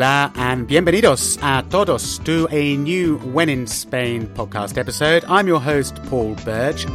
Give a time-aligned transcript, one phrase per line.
[0.00, 5.26] Hola and bienvenidos a todos to a new When in Spain podcast episode.
[5.28, 6.86] I'm your host, Paul Burge.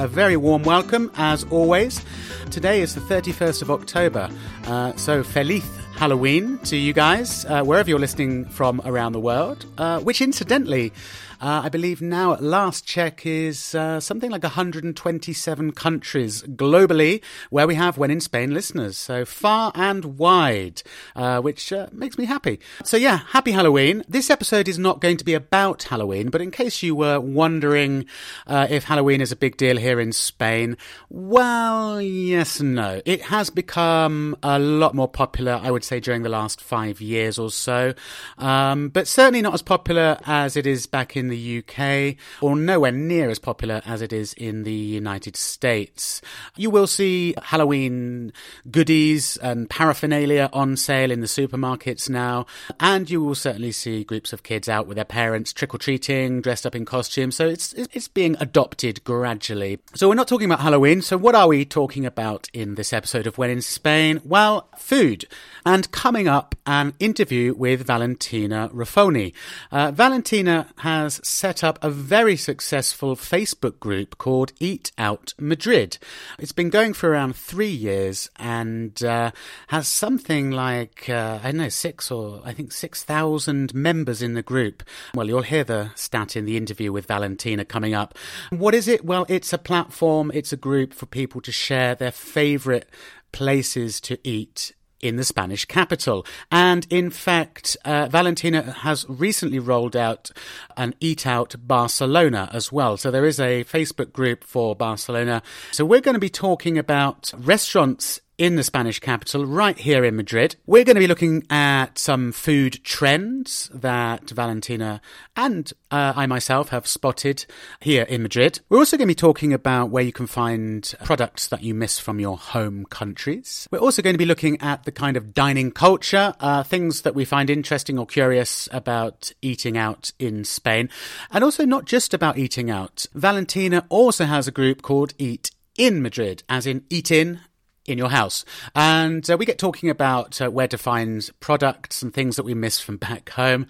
[0.00, 2.04] A very warm welcome, as always.
[2.50, 4.28] Today is the 31st of October,
[4.66, 5.62] uh, so feliz
[5.96, 10.92] Halloween to you guys, uh, wherever you're listening from around the world, uh, which incidentally,
[11.40, 17.66] uh, I believe now at last check is uh, something like 127 countries globally where
[17.66, 18.96] we have When in Spain listeners.
[18.96, 20.82] So far and wide,
[21.14, 22.60] uh, which uh, makes me happy.
[22.84, 24.02] So yeah, happy Halloween.
[24.08, 28.06] This episode is not going to be about Halloween, but in case you were wondering
[28.46, 30.76] uh, if Halloween is a big deal here in Spain,
[31.08, 33.02] well, yes and no.
[33.04, 37.38] It has become a lot more popular, I would say, during the last five years
[37.38, 37.94] or so,
[38.38, 42.56] um, but certainly not as popular as it is back in in the UK, or
[42.56, 46.20] nowhere near as popular as it is in the United States.
[46.56, 48.32] You will see Halloween
[48.70, 52.46] goodies and paraphernalia on sale in the supermarkets now,
[52.78, 56.40] and you will certainly see groups of kids out with their parents trick or treating,
[56.40, 57.36] dressed up in costumes.
[57.36, 59.78] So it's it's being adopted gradually.
[59.94, 61.02] So we're not talking about Halloween.
[61.02, 64.20] So what are we talking about in this episode of When in Spain?
[64.24, 65.26] Well, food.
[65.64, 69.32] And coming up, an interview with Valentina Ruffoni.
[69.70, 75.98] Uh, Valentina has set up a very successful Facebook group called Eat Out Madrid.
[76.38, 79.32] It's been going for around three years and uh,
[79.68, 84.42] has something like, uh, I don't know, six or I think 6,000 members in the
[84.42, 84.82] group.
[85.14, 88.16] Well, you'll hear the stat in the interview with Valentina coming up.
[88.50, 89.04] What is it?
[89.04, 92.88] Well, it's a platform, it's a group for people to share their favorite
[93.32, 94.72] places to eat
[95.06, 96.26] in the Spanish capital.
[96.50, 100.30] And in fact, uh, Valentina has recently rolled out
[100.76, 102.96] an Eat Out Barcelona as well.
[102.96, 105.42] So there is a Facebook group for Barcelona.
[105.72, 110.16] So we're going to be talking about restaurants in the Spanish capital, right here in
[110.16, 110.56] Madrid.
[110.66, 115.00] We're going to be looking at some food trends that Valentina
[115.34, 117.46] and uh, I myself have spotted
[117.80, 118.60] here in Madrid.
[118.68, 121.98] We're also going to be talking about where you can find products that you miss
[121.98, 123.66] from your home countries.
[123.70, 127.14] We're also going to be looking at the kind of dining culture, uh, things that
[127.14, 130.90] we find interesting or curious about eating out in Spain,
[131.30, 133.06] and also not just about eating out.
[133.14, 137.40] Valentina also has a group called Eat in Madrid, as in eat in
[137.86, 138.44] in your house.
[138.74, 142.54] And uh, we get talking about uh, where to find products and things that we
[142.54, 143.66] miss from back home.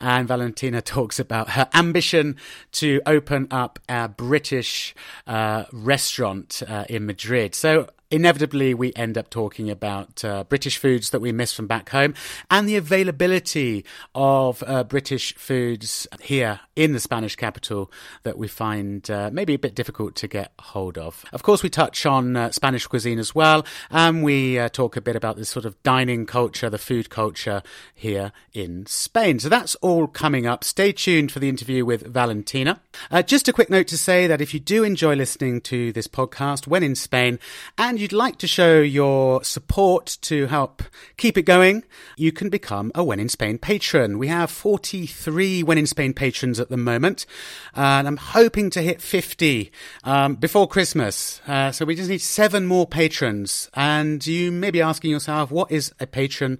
[0.00, 2.36] And Valentina talks about her ambition
[2.72, 4.94] to open up a British
[5.26, 7.54] uh, restaurant uh, in Madrid.
[7.54, 11.90] So inevitably we end up talking about uh, British foods that we miss from back
[11.90, 12.14] home
[12.50, 13.84] and the availability
[14.14, 17.90] of uh, British foods here in the Spanish capital
[18.22, 21.24] that we find uh, maybe a bit difficult to get hold of.
[21.32, 25.00] Of course, we touch on uh, Spanish cuisine as well, and we uh, talk a
[25.00, 27.62] bit about this sort of dining culture, the food culture
[27.94, 29.38] here in Spain.
[29.38, 30.64] So that's all coming up.
[30.64, 32.80] Stay tuned for the interview with Valentina.
[33.10, 36.08] Uh, just a quick note to say that if you do enjoy listening to this
[36.08, 37.38] podcast when in Spain
[37.78, 40.82] and you'd like to show your support to help
[41.18, 41.84] keep it going,
[42.16, 44.18] you can become a When in Spain patron.
[44.18, 47.26] We have 43 When in Spain patrons at the moment,
[47.74, 49.70] and I'm hoping to hit 50
[50.04, 51.42] um, before Christmas.
[51.46, 53.68] Uh, so we just need seven more patrons.
[53.74, 56.58] And you may be asking yourself, what is a patron?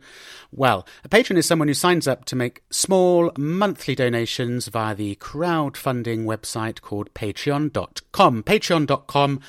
[0.52, 5.14] Well, a patron is someone who signs up to make small monthly donations via the
[5.16, 8.42] crowdfunding website called patreon.com.
[8.42, 9.40] Patreon.com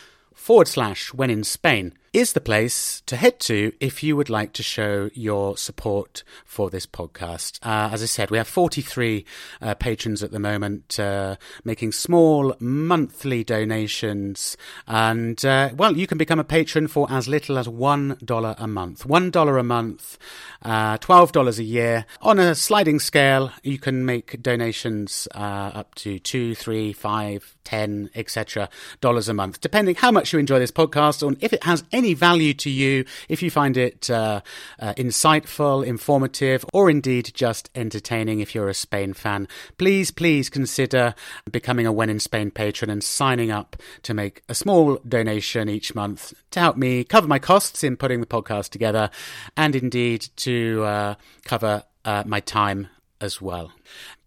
[0.42, 4.52] forward slash when in Spain is the place to head to if you would like
[4.52, 7.58] to show your support for this podcast.
[7.64, 9.26] Uh, as I said, we have 43
[9.62, 14.58] uh, patrons at the moment uh, making small monthly donations.
[14.88, 19.08] And, uh, well, you can become a patron for as little as $1 a month.
[19.08, 20.18] $1 a month,
[20.64, 22.06] uh, $12 a year.
[22.22, 28.10] On a sliding scale, you can make donations uh, up to two, three, five, ten,
[28.16, 28.70] etc.
[29.00, 32.01] dollars a month, depending how much you enjoy this podcast and if it has any
[32.02, 34.42] any value to you, if you find it uh,
[34.80, 41.14] uh, insightful, informative, or indeed just entertaining if you're a Spain fan, please, please consider
[41.52, 45.94] becoming a When in Spain patron and signing up to make a small donation each
[45.94, 49.12] month to help me cover my costs in putting the podcast together
[49.56, 51.16] and indeed to uh,
[51.46, 52.88] cover uh, my time
[53.22, 53.72] as well.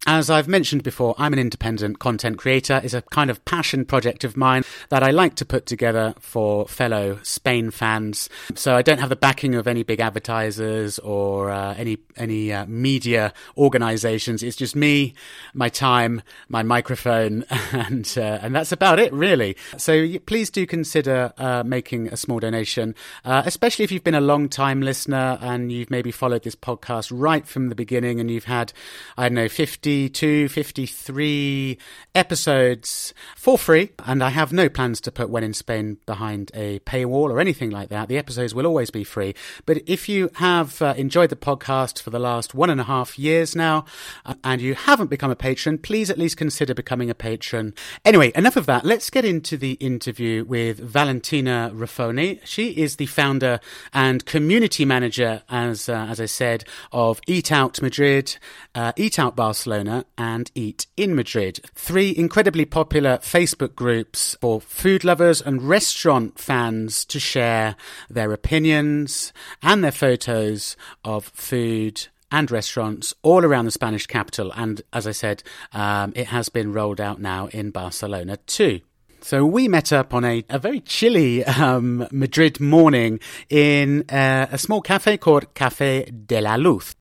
[0.07, 2.79] As I've mentioned before, I'm an independent content creator.
[2.83, 6.67] It's a kind of passion project of mine that I like to put together for
[6.67, 8.29] fellow Spain fans.
[8.53, 12.67] So I don't have the backing of any big advertisers or uh, any any uh,
[12.67, 14.43] media organizations.
[14.43, 15.15] It's just me,
[15.55, 19.57] my time, my microphone, and uh, and that's about it, really.
[19.77, 22.93] So please do consider uh, making a small donation,
[23.23, 27.11] uh, especially if you've been a long time listener and you've maybe followed this podcast
[27.11, 28.71] right from the beginning and you've had,
[29.17, 31.77] I don't know, 50 52, 53
[32.13, 33.91] episodes for free.
[34.05, 37.69] And I have no plans to put When in Spain behind a paywall or anything
[37.69, 38.09] like that.
[38.09, 39.35] The episodes will always be free.
[39.65, 43.17] But if you have uh, enjoyed the podcast for the last one and a half
[43.17, 43.85] years now
[44.25, 47.73] uh, and you haven't become a patron, please at least consider becoming a patron.
[48.03, 48.83] Anyway, enough of that.
[48.83, 52.41] Let's get into the interview with Valentina Ruffoni.
[52.43, 53.61] She is the founder
[53.93, 58.35] and community manager, as, uh, as I said, of Eat Out Madrid,
[58.73, 61.59] uh, Eat Out Barcelona, Barcelona and Eat in Madrid.
[61.75, 67.75] Three incredibly popular Facebook groups for food lovers and restaurant fans to share
[68.09, 74.51] their opinions and their photos of food and restaurants all around the Spanish capital.
[74.55, 78.81] And as I said, um, it has been rolled out now in Barcelona too.
[79.21, 84.57] So we met up on a, a very chilly um, Madrid morning in uh, a
[84.57, 86.95] small cafe called Cafe de la Luz.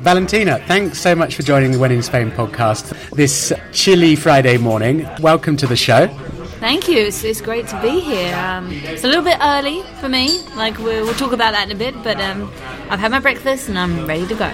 [0.00, 5.06] Valentina, thanks so much for joining the When in Spain podcast this chilly Friday morning.
[5.20, 6.06] Welcome to the show.
[6.58, 6.98] Thank you.
[7.00, 8.34] It's, it's great to be here.
[8.34, 10.40] Um, it's a little bit early for me.
[10.56, 12.50] Like we'll, we'll talk about that in a bit, but um,
[12.88, 14.48] I've had my breakfast and I'm ready to go.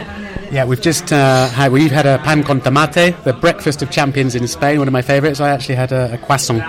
[0.50, 4.34] Yeah, we've just uh, had we've had a pan con tomate, the breakfast of champions
[4.34, 4.80] in Spain.
[4.80, 5.40] One of my favourites.
[5.40, 6.60] I actually had a, a croissant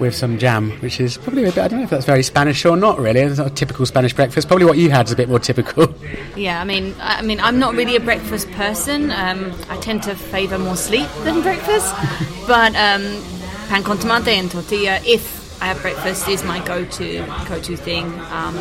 [0.00, 2.64] with some jam, which is probably a bit, I don't know if that's very Spanish
[2.64, 3.20] or not really.
[3.20, 4.48] It's not a typical Spanish breakfast.
[4.48, 5.94] Probably what you had is a bit more typical.
[6.36, 9.10] Yeah, I mean, I mean, I'm not really a breakfast person.
[9.10, 11.94] Um, I tend to favour more sleep than breakfast.
[12.46, 13.20] but um,
[13.68, 18.56] pan con tomate and tortilla, if I have breakfast is my go-to go-to thing, um,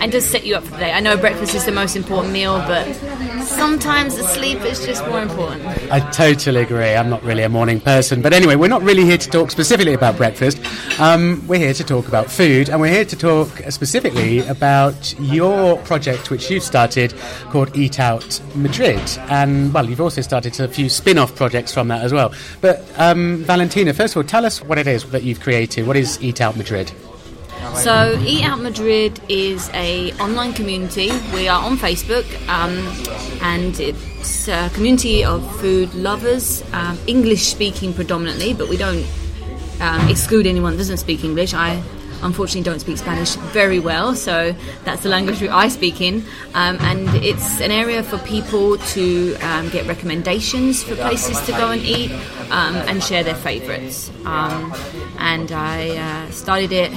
[0.00, 0.92] and just set you up for the day.
[0.92, 2.94] I know breakfast is the most important meal, but
[3.42, 5.66] sometimes the sleep is just more important.
[5.90, 6.94] I totally agree.
[6.94, 9.94] I'm not really a morning person, but anyway, we're not really here to talk specifically
[9.94, 10.60] about breakfast.
[11.00, 15.78] Um, we're here to talk about food, and we're here to talk specifically about your
[15.78, 17.12] project, which you've started,
[17.50, 22.02] called Eat Out Madrid, and well, you've also started a few spin-off projects from that
[22.02, 22.32] as well.
[22.60, 25.88] But um, Valentina, first of all, tell us what it is that you've created.
[25.88, 26.92] What is Eat Eat Out Madrid?
[27.76, 31.10] So, Eat Out Madrid is a online community.
[31.32, 32.76] We are on Facebook, um,
[33.40, 39.06] and it's a community of food lovers, um, English speaking predominantly, but we don't
[39.80, 41.54] um, exclude anyone that doesn't speak English.
[41.54, 41.82] I
[42.22, 44.54] unfortunately don't speak Spanish very well, so
[44.84, 46.24] that's the language I speak in.
[46.54, 51.70] Um, and it's an area for people to um, get recommendations for places to go
[51.70, 52.10] and eat
[52.50, 54.10] um, and share their favourites.
[54.24, 54.74] Um,
[55.18, 56.92] and I uh, started it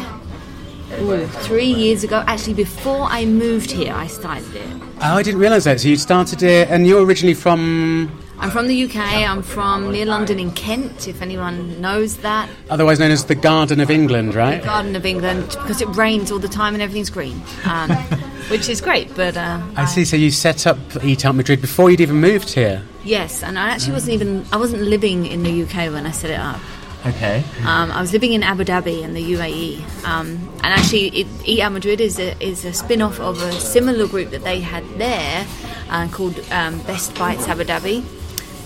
[1.02, 2.24] ooh, three years ago.
[2.28, 4.68] Actually, before I moved here, I started it.
[5.02, 5.80] Oh, I didn't realise that.
[5.80, 8.96] So you started it, and you're originally from I'm from the UK.
[8.96, 12.50] I'm from near London in Kent, if anyone knows that.
[12.70, 14.62] Otherwise known as the Garden of England, right?
[14.62, 17.90] The Garden of England, because it rains all the time and everything's green, um,
[18.50, 19.14] which is great.
[19.14, 20.06] But uh, I see.
[20.06, 22.82] So you set up Eat Out Madrid before you'd even moved here.
[23.04, 24.46] Yes, and I actually wasn't even.
[24.54, 26.62] I wasn't living in the UK when I set it up.
[27.06, 27.44] Okay.
[27.66, 31.62] Um, I was living in Abu Dhabi in the UAE, um, and actually, it, Eat
[31.62, 34.86] Out Madrid is a, is a spin off of a similar group that they had
[34.98, 35.46] there
[35.90, 38.19] uh, called um, Best Bites Abu Dhabi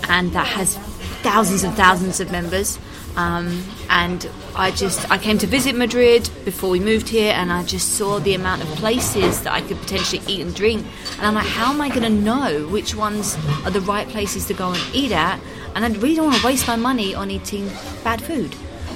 [0.10, 0.78] and that has
[1.24, 2.80] thousands and thousands of members.
[3.16, 7.64] Um, and I just I came to visit Madrid before we moved here, and I
[7.64, 10.86] just saw the amount of places that I could potentially eat and drink,
[11.18, 14.48] and I'm like, how am I going to know which ones are the right places
[14.48, 15.40] to go and eat at?
[15.76, 17.68] And I really don't want to waste my money on eating
[18.04, 18.56] bad food.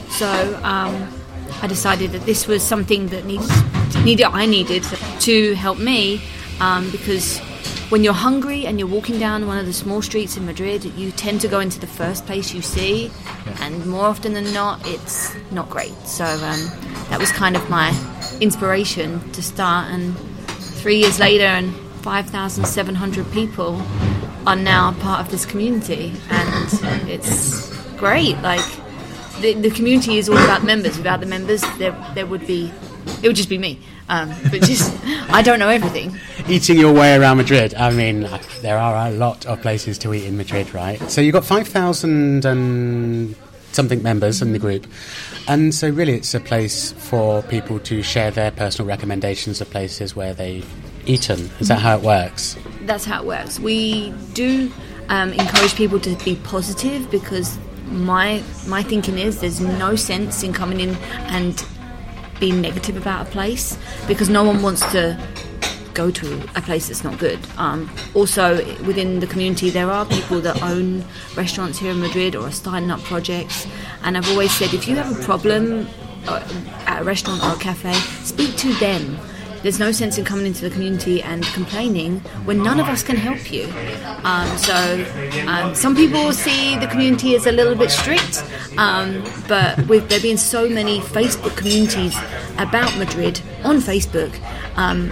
[0.09, 1.07] So um,
[1.61, 3.49] I decided that this was something that needed,
[4.03, 4.83] needed I needed
[5.21, 6.21] to help me
[6.59, 7.39] um, because
[7.89, 11.11] when you're hungry and you're walking down one of the small streets in Madrid, you
[11.11, 13.57] tend to go into the first place you see, yeah.
[13.61, 15.95] and more often than not, it's not great.
[16.05, 16.59] So um,
[17.09, 17.89] that was kind of my
[18.41, 19.89] inspiration to start.
[19.91, 20.17] And
[20.81, 23.81] three years later, and 5,700 people
[24.45, 28.37] are now part of this community, and it's great.
[28.41, 28.65] Like
[29.39, 30.97] the, the community is all about members.
[30.97, 32.71] Without the members, there there would be
[33.21, 33.79] it would just be me.
[34.09, 34.93] Um, but just,
[35.29, 36.17] I don't know everything.
[36.47, 37.73] Eating your way around Madrid.
[37.75, 38.29] I mean,
[38.61, 40.99] there are a lot of places to eat in Madrid, right?
[41.09, 43.35] So you've got 5,000 and
[43.71, 44.87] something members in the group.
[45.47, 50.15] And so, really, it's a place for people to share their personal recommendations of places
[50.15, 50.67] where they've
[51.05, 51.49] eaten.
[51.59, 52.57] Is that how it works?
[52.81, 53.59] That's how it works.
[53.59, 54.71] We do
[55.09, 57.57] um, encourage people to be positive because
[57.89, 60.95] my my thinking is there's no sense in coming in
[61.29, 61.65] and
[62.39, 63.77] being negative about a place
[64.07, 65.19] because no one wants to
[65.97, 67.39] go to a place that's not good.
[67.57, 71.03] Um, also, within the community, there are people that own
[71.35, 73.67] restaurants here in Madrid or are starting up projects.
[74.03, 75.87] And I've always said if you have a problem
[76.27, 76.47] uh,
[76.85, 79.17] at a restaurant or a cafe, speak to them.
[79.63, 83.15] There's no sense in coming into the community and complaining when none of us can
[83.15, 83.65] help you.
[84.23, 85.05] Um, so,
[85.47, 88.43] um, some people see the community as a little bit strict,
[88.77, 92.15] um, but with there being so many Facebook communities
[92.57, 94.33] about Madrid on Facebook,
[94.77, 95.11] um,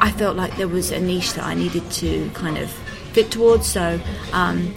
[0.00, 2.70] I felt like there was a niche that I needed to kind of
[3.12, 3.66] fit towards.
[3.66, 4.00] So
[4.32, 4.74] um,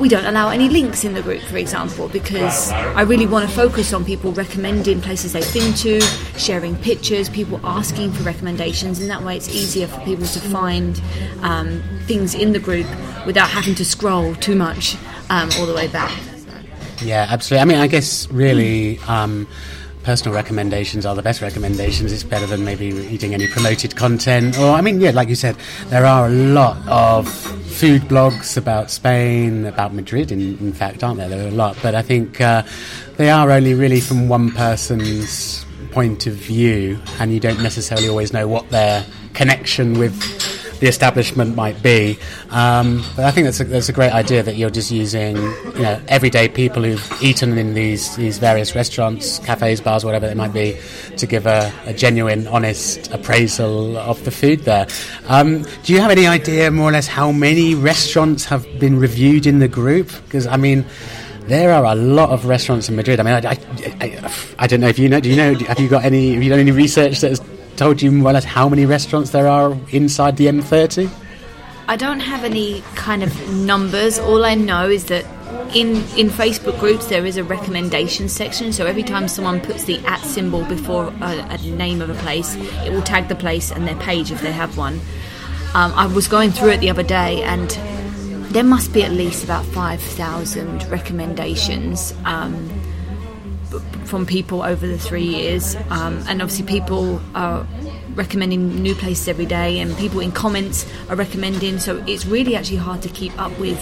[0.00, 3.54] we don't allow any links in the group, for example, because I really want to
[3.54, 6.00] focus on people recommending places they've been to,
[6.38, 11.00] sharing pictures, people asking for recommendations, and that way it's easier for people to find
[11.42, 12.86] um, things in the group
[13.26, 14.96] without having to scroll too much
[15.30, 16.16] um, all the way back.
[17.02, 17.62] Yeah, absolutely.
[17.62, 18.98] I mean, I guess really.
[19.00, 19.46] Um,
[20.08, 22.14] personal recommendations are the best recommendations.
[22.14, 24.58] It's better than maybe eating any promoted content.
[24.58, 25.54] Or, I mean, yeah, like you said,
[25.88, 31.18] there are a lot of food blogs about Spain, about Madrid, in, in fact, aren't
[31.18, 31.28] there?
[31.28, 31.76] There are a lot.
[31.82, 32.62] But I think uh,
[33.18, 38.32] they are only really from one person's point of view, and you don't necessarily always
[38.32, 40.18] know what their connection with
[40.80, 42.18] the establishment might be.
[42.50, 45.82] Um, but I think that's a, that's a great idea that you're just using you
[45.82, 50.52] know everyday people who've eaten in these these various restaurants, cafes, bars, whatever they might
[50.52, 50.78] be,
[51.16, 54.86] to give a, a genuine, honest appraisal of the food there.
[55.28, 59.46] Um, do you have any idea, more or less, how many restaurants have been reviewed
[59.46, 60.10] in the group?
[60.24, 60.84] Because I mean.
[61.48, 63.20] There are a lot of restaurants in Madrid.
[63.20, 63.56] I mean, I, I,
[64.02, 65.18] I, I, don't know if you know.
[65.18, 65.54] Do you know?
[65.54, 66.34] Have you got any?
[66.34, 67.40] Have you done any research that has
[67.78, 71.10] told you or less how many restaurants there are inside the M30?
[71.86, 74.18] I don't have any kind of numbers.
[74.18, 75.24] All I know is that
[75.74, 78.72] in in Facebook groups there is a recommendation section.
[78.72, 82.56] So every time someone puts the at symbol before a, a name of a place,
[82.56, 85.00] it will tag the place and their page if they have one.
[85.74, 87.70] Um, I was going through it the other day and
[88.52, 92.14] there must be at least about 5,000 recommendations.
[92.24, 92.77] Um,
[94.04, 97.66] from people over the three years, um, and obviously people are
[98.14, 101.78] recommending new places every day, and people in comments are recommending.
[101.78, 103.78] So it's really actually hard to keep up with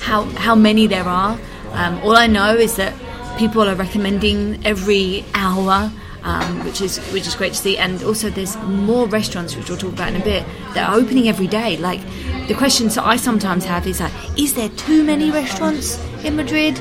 [0.00, 1.38] how how many there are.
[1.72, 2.94] Um, all I know is that
[3.38, 5.90] people are recommending every hour.
[6.24, 9.76] Um, which is which is great to see, and also there's more restaurants, which we'll
[9.76, 11.76] talk about in a bit, that are opening every day.
[11.76, 12.00] Like
[12.48, 16.80] the questions that I sometimes have is like, is there too many restaurants in Madrid?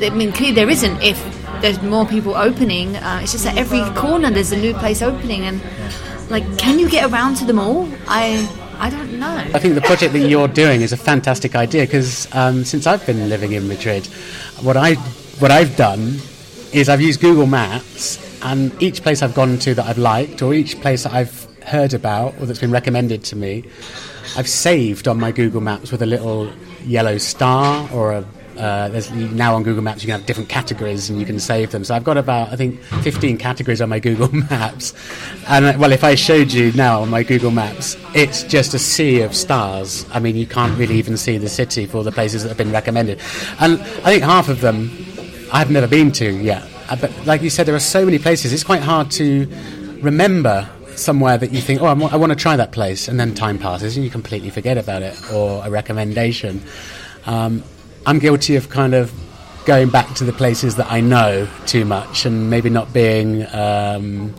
[0.00, 1.02] I mean, clearly there isn't.
[1.02, 1.18] If
[1.60, 2.96] there's more people opening.
[2.96, 5.60] Uh, it's just that every corner there's a new place opening, and
[6.30, 7.88] like, can you get around to them all?
[8.06, 8.48] I
[8.78, 9.36] I don't know.
[9.54, 13.04] I think the project that you're doing is a fantastic idea because um, since I've
[13.04, 14.06] been living in Madrid,
[14.62, 14.94] what I
[15.38, 16.18] what I've done
[16.72, 20.54] is I've used Google Maps, and each place I've gone to that I've liked, or
[20.54, 23.64] each place that I've heard about or that's been recommended to me,
[24.36, 26.50] I've saved on my Google Maps with a little
[26.84, 28.24] yellow star or a
[28.60, 31.70] uh, there's now on Google Maps you can have different categories and you can save
[31.70, 31.82] them.
[31.82, 34.92] So I've got about I think 15 categories on my Google Maps,
[35.48, 38.78] and uh, well, if I showed you now on my Google Maps, it's just a
[38.78, 40.04] sea of stars.
[40.12, 42.72] I mean, you can't really even see the city for the places that have been
[42.72, 43.18] recommended,
[43.60, 44.90] and I think half of them
[45.52, 46.62] I've never been to yet.
[46.90, 48.52] Uh, but like you said, there are so many places.
[48.52, 49.48] It's quite hard to
[50.02, 53.58] remember somewhere that you think, oh, I want to try that place, and then time
[53.58, 56.62] passes and you completely forget about it, or a recommendation.
[57.24, 57.62] Um,
[58.06, 59.12] I'm guilty of kind of
[59.66, 64.34] going back to the places that I know too much and maybe not being um,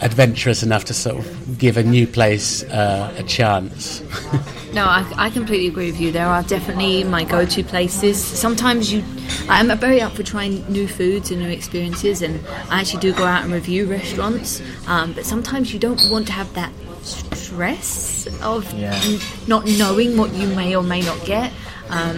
[0.00, 4.00] adventurous enough to sort of give a new place uh, a chance.
[4.74, 6.12] no, I, I, completely agree with you.
[6.12, 8.22] There are definitely my go to places.
[8.22, 9.02] Sometimes you,
[9.48, 13.24] I'm very up for trying new foods and new experiences, and I actually do go
[13.24, 18.70] out and review restaurants, um, but sometimes you don't want to have that stress of
[18.74, 19.00] yeah.
[19.46, 21.52] not knowing what you may or may not get.
[21.90, 22.16] Um,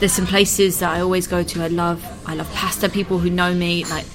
[0.00, 1.62] there's some places that I always go to.
[1.62, 2.88] I love I love pasta.
[2.88, 4.06] People who know me, like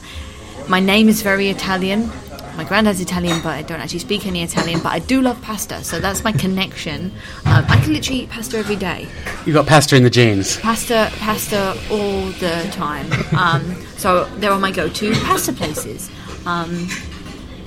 [0.67, 2.11] my name is very Italian.
[2.55, 4.79] My granddad's Italian, but I don't actually speak any Italian.
[4.79, 7.11] But I do love pasta, so that's my connection.
[7.45, 9.07] Um, I can literally eat pasta every day.
[9.45, 10.59] You've got pasta in the genes.
[10.59, 13.11] Pasta, pasta all the time.
[13.35, 16.11] Um, so there are my go-to pasta places.
[16.45, 16.87] Um,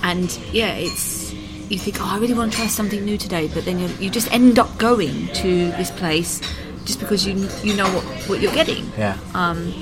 [0.05, 1.33] and yeah, it's
[1.69, 4.09] you think, oh, I really want to try something new today, but then you, you
[4.09, 6.41] just end up going to this place
[6.87, 8.91] just because you you know what, what you're getting.
[8.97, 9.19] Yeah.
[9.35, 9.75] Um,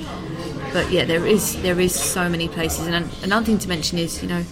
[0.73, 2.87] but yeah, there is there is so many places.
[2.87, 4.43] And another thing to mention is, you know,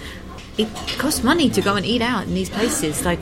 [0.57, 3.03] it costs money to go and eat out in these places.
[3.03, 3.19] Like,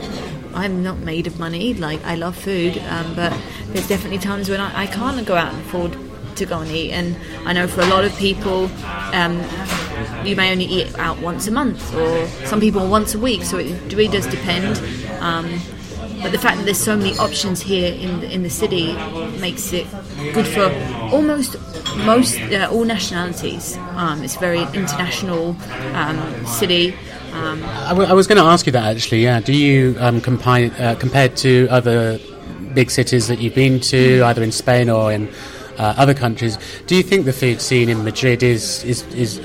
[0.53, 1.73] I'm not made of money.
[1.73, 3.33] Like, I love food, um, but
[3.67, 5.97] there's definitely times when I, I, can't go out and afford
[6.35, 6.91] to go and eat.
[6.91, 8.69] And I know for a lot of people,
[9.13, 9.41] um,
[10.25, 13.43] you may only eat out once a month, or some people once a week.
[13.43, 14.77] So it really does depend.
[15.21, 15.59] Um,
[16.21, 18.93] but the fact that there's so many options here in the, in the city
[19.39, 19.87] makes it
[20.33, 20.71] good for
[21.13, 21.55] almost
[22.05, 23.77] most uh, all nationalities.
[23.95, 25.55] Um, it's a very international
[25.93, 26.93] um, city.
[27.33, 29.23] Um, I, w- I was going to ask you that actually.
[29.23, 32.19] Yeah, do you um, compare uh, compared to other
[32.73, 35.27] big cities that you've been to, either in Spain or in
[35.77, 36.57] uh, other countries?
[36.87, 39.41] Do you think the food scene in Madrid is is, is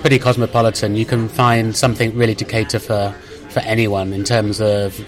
[0.00, 0.94] pretty cosmopolitan?
[0.94, 3.14] You can find something really to cater for
[3.52, 4.98] for anyone in terms of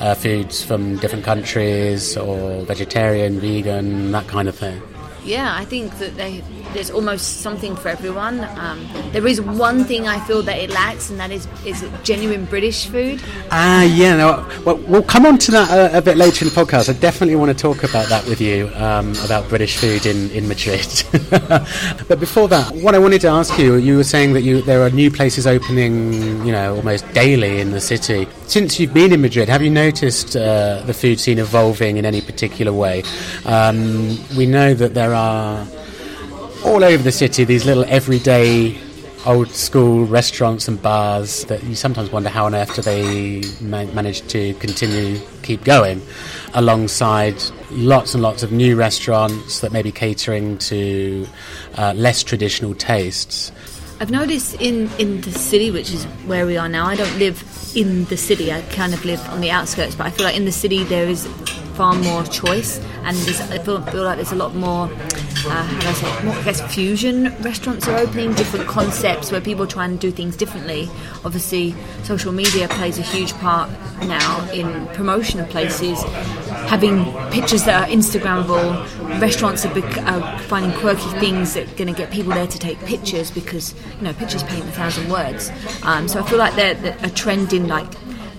[0.00, 4.82] uh, foods from different countries or vegetarian, vegan, that kind of thing.
[5.24, 8.40] Yeah, I think that they, there's almost something for everyone.
[8.58, 12.44] Um, there is one thing I feel that it lacks, and that is is genuine
[12.44, 13.22] British food.
[13.50, 14.16] Ah, uh, yeah.
[14.16, 16.88] No, well, we'll come on to that a, a, bit later in the podcast.
[16.88, 20.48] I definitely want to talk about that with you um, about British food in in
[20.48, 20.88] Madrid.
[22.08, 24.82] but before that, what I wanted to ask you, you were saying that you there
[24.82, 28.26] are new places opening, you know, almost daily in the city.
[28.52, 32.20] Since you've been in Madrid, have you noticed uh, the food scene evolving in any
[32.20, 33.02] particular way?
[33.46, 35.66] Um, we know that there are
[36.62, 38.78] all over the city these little everyday
[39.24, 43.90] old school restaurants and bars that you sometimes wonder how on earth do they ma-
[43.94, 46.02] manage to continue keep going
[46.52, 47.40] alongside
[47.70, 51.26] lots and lots of new restaurants that may be catering to
[51.78, 53.50] uh, less traditional tastes
[54.02, 57.40] I've noticed in, in the city, which is where we are now, I don't live
[57.76, 60.44] in the city, I kind of live on the outskirts, but I feel like in
[60.44, 61.28] the city there is
[61.76, 64.88] far more choice, and I feel, feel, like there's a lot more,
[65.46, 69.40] uh, how do I say, more, I guess, fusion restaurants are opening, different concepts where
[69.40, 70.88] people try and do things differently.
[71.24, 73.70] Obviously, social media plays a huge part
[74.02, 76.02] now in promotion of places,
[76.68, 79.20] having pictures that are Instagrammable.
[79.20, 82.58] Restaurants are, bec- are finding quirky things that are going to get people there to
[82.58, 85.50] take pictures because you know pictures paint a thousand words.
[85.82, 87.90] Um, so I feel like they're, they're a trend in like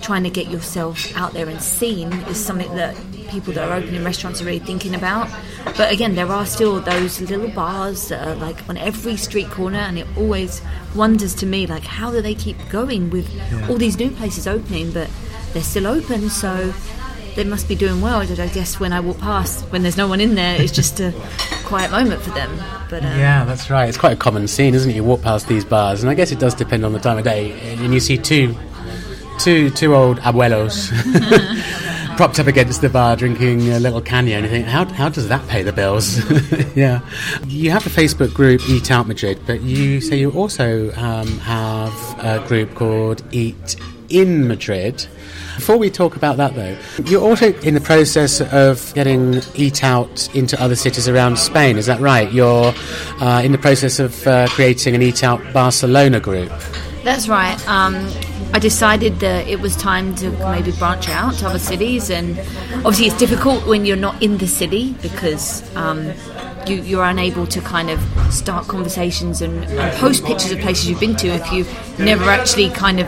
[0.02, 2.96] trying to get yourself out there and seen is something that
[3.34, 5.28] people that are opening restaurants are really thinking about.
[5.76, 9.80] But again, there are still those little bars that are like on every street corner,
[9.80, 10.62] and it always
[10.96, 13.68] wonders to me like how do they keep going with yeah.
[13.68, 15.10] all these new places opening, but
[15.54, 16.72] they're still open, so
[17.36, 18.20] they must be doing well.
[18.22, 21.12] I guess when I walk past, when there's no one in there, it's just a
[21.66, 22.56] quiet moment for them.
[22.90, 23.90] But um, yeah, that's right.
[23.90, 24.96] It's quite a common scene, isn't it?
[24.96, 27.24] You walk past these bars, and I guess it does depend on the time of
[27.24, 28.56] day, and you see two
[29.40, 30.92] two two old abuelos
[32.16, 35.28] propped up against the bar drinking a little caña and you think how, how does
[35.30, 36.22] that pay the bills?
[36.76, 37.02] Yeah.
[37.48, 41.94] You have a facebook group eat out madrid but you say you also um, have
[42.20, 43.76] a group called eat
[44.10, 45.08] in madrid.
[45.56, 50.34] Before we talk about that though you're also in the process of getting eat out
[50.36, 52.32] into other cities around spain is that right?
[52.32, 52.74] You're
[53.22, 56.52] uh, in the process of uh, creating an eat out barcelona group
[57.04, 57.58] that's right.
[57.68, 57.96] Um,
[58.54, 62.38] I decided that it was time to maybe branch out to other cities, and
[62.86, 66.12] obviously it's difficult when you're not in the city because um,
[66.68, 68.00] you, you're unable to kind of
[68.34, 72.70] start conversations and, and post pictures of places you've been to if you've never actually
[72.70, 73.08] kind of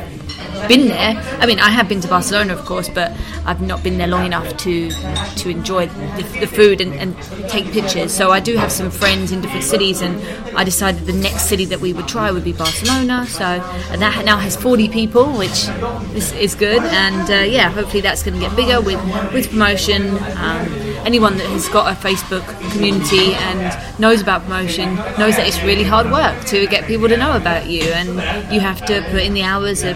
[0.68, 1.16] been there.
[1.40, 3.12] I mean, I have been to Barcelona, of course, but
[3.46, 7.16] I've not been there long enough to to enjoy the, the food and, and,
[7.50, 8.12] take pictures.
[8.14, 10.16] So I do have some friends in different cities, and
[10.58, 13.26] I decided the next city that we would try would be Barcelona.
[13.28, 15.68] So that now has 40 people, which
[16.16, 16.82] is, is good.
[16.82, 19.02] And uh, yeah, hopefully that's going to get bigger with
[19.34, 20.18] with promotion.
[20.38, 25.62] Um, anyone that has got a Facebook community and knows about promotion knows that it's
[25.64, 28.10] really hard work to get people to know about you, and
[28.54, 29.96] you have to put in the hours of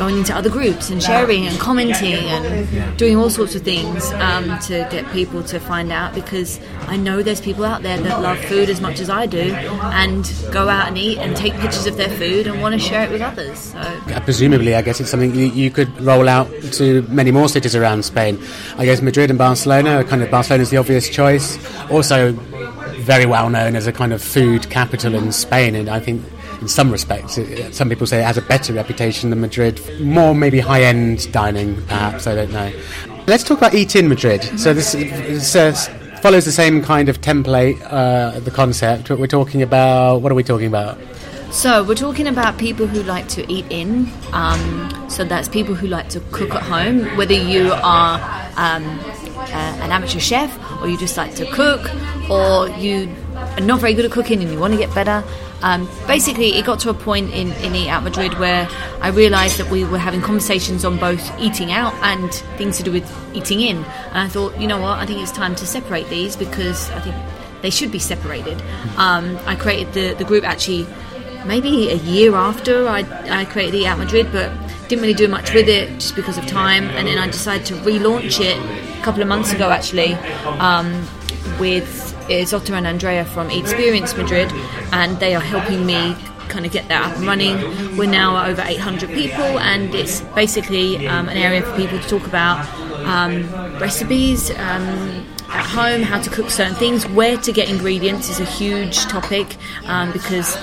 [0.00, 4.58] going into other groups and sharing and commenting and doing all sorts of things um,
[4.60, 8.38] to get people to find out because I know there's people out there that love
[8.38, 11.98] food as much as I do and go out and eat and take pictures of
[11.98, 13.58] their food and want to share it with others.
[13.58, 14.00] So.
[14.24, 18.02] Presumably, I guess it's something you, you, could roll out to many more cities around
[18.02, 18.40] Spain.
[18.78, 21.58] I guess Madrid and Barcelona, are kind of is the obvious choice.
[21.90, 22.32] Also,
[23.00, 26.24] very well known as a kind of food capital in Spain, and I think
[26.60, 27.38] in some respects.
[27.38, 29.80] It, some people say it has a better reputation than Madrid.
[30.00, 32.72] More maybe high end dining, perhaps, I don't know.
[33.26, 34.42] Let's talk about Eat in Madrid.
[34.58, 35.72] So this, this uh,
[36.20, 40.34] follows the same kind of template, uh, the concept, but we're talking about what are
[40.34, 40.98] we talking about?
[41.50, 44.08] So we're talking about people who like to eat in.
[44.32, 48.20] Um, so that's people who like to cook at home, whether you are
[48.56, 48.84] um,
[49.40, 50.50] uh, an amateur chef
[50.80, 51.80] or you just like to cook
[52.30, 55.24] or you are not very good at cooking and you want to get better
[55.62, 58.66] Um, basically, it got to a point in, in Eat Out Madrid where
[59.02, 62.92] I realised that we were having conversations on both eating out and things to do
[62.92, 63.76] with eating in.
[63.76, 67.00] And I thought, you know what, I think it's time to separate these because I
[67.00, 67.14] think
[67.60, 68.62] they should be separated.
[68.96, 70.86] Um, I created the, the group actually
[71.44, 74.50] maybe a year after I, I created Eat Out Madrid, but
[74.90, 76.90] didn't really do much with it just because of time.
[76.90, 78.58] And then I decided to relaunch it
[78.98, 80.14] a couple of months ago actually
[80.58, 80.92] um,
[81.60, 84.50] with Zota and Andrea from Experience Madrid,
[84.92, 86.16] and they are helping me
[86.48, 87.96] kind of get that up and running.
[87.96, 92.26] We're now over 800 people, and it's basically um, an area for people to talk
[92.26, 92.68] about
[93.06, 93.48] um,
[93.78, 94.50] recipes.
[94.50, 98.98] Um, at home, how to cook certain things, where to get ingredients is a huge
[99.06, 100.56] topic um, because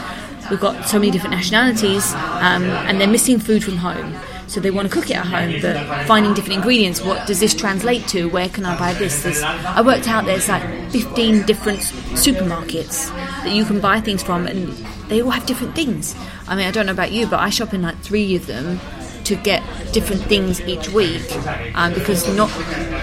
[0.49, 4.15] we've got so many different nationalities um, and they're missing food from home.
[4.47, 7.53] So they want to cook it at home but finding different ingredients what does this
[7.53, 8.29] translate to?
[8.29, 9.23] Where can i buy this?
[9.23, 13.10] There's, i worked out there's like 15 different supermarkets
[13.43, 14.69] that you can buy things from and
[15.10, 16.15] they all have different things.
[16.47, 18.79] I mean i don't know about you but i shop in like three of them
[19.25, 21.29] to get different things each week
[21.75, 22.49] um, because not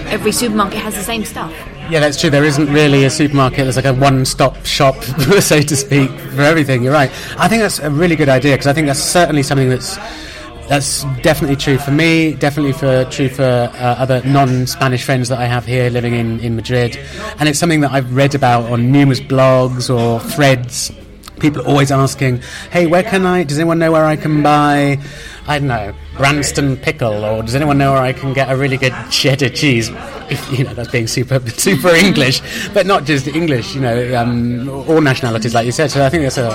[0.07, 1.53] every supermarket has the same stuff
[1.91, 2.31] yeah, that's true.
[2.31, 3.59] There isn't really a supermarket.
[3.59, 6.83] There's like a one-stop shop, so to speak, for everything.
[6.83, 7.11] You're right.
[7.39, 9.97] I think that's a really good idea because I think that's certainly something that's
[10.69, 12.35] that's definitely true for me.
[12.35, 16.57] Definitely for true for uh, other non-Spanish friends that I have here living in in
[16.57, 16.99] Madrid,
[17.39, 20.91] and it's something that I've read about on numerous blogs or threads.
[21.41, 23.43] People are always asking, "Hey, where can I?
[23.43, 24.99] Does anyone know where I can buy?"
[25.47, 28.77] I don't know, Branston pickle, or does anyone know where I can get a really
[28.77, 29.91] good cheddar cheese?
[30.51, 32.41] You know, that's being super super English,
[32.73, 33.75] but not just English.
[33.75, 35.91] You know, um, all nationalities, like you said.
[35.91, 36.49] So I think that's a,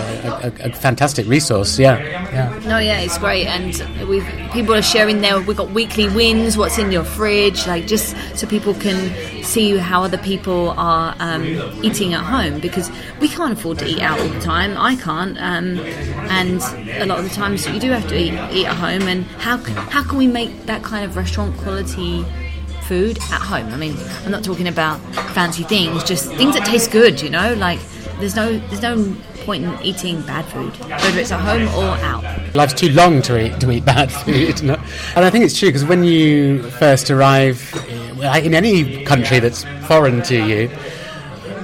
[0.64, 1.78] a, a, fantastic resource.
[1.78, 2.60] Yeah, yeah.
[2.68, 4.22] No, yeah, it's great, and we
[4.52, 5.40] people are sharing there.
[5.40, 6.58] We've got weekly wins.
[6.58, 7.68] What's in your fridge?
[7.68, 11.46] Like just so people can see how other people are um,
[11.84, 14.76] eating at home because we can't afford to eat out all the time.
[14.78, 15.80] I can't, um,
[16.30, 16.62] and
[17.02, 19.04] a lot of the times you do have to eat, eat at home.
[19.04, 22.26] And how how can we make that kind of restaurant quality
[22.84, 23.68] food at home?
[23.68, 25.00] I mean, I'm not talking about
[25.36, 27.22] fancy things, just things that taste good.
[27.22, 27.80] You know, like
[28.20, 29.16] there's no there's no
[29.46, 32.24] point in eating bad food, whether it's at home or out.
[32.56, 34.72] Life's too long to eat to eat bad food, and
[35.16, 37.62] I think it's true because when you first arrive
[38.44, 40.70] in any country that's foreign to you,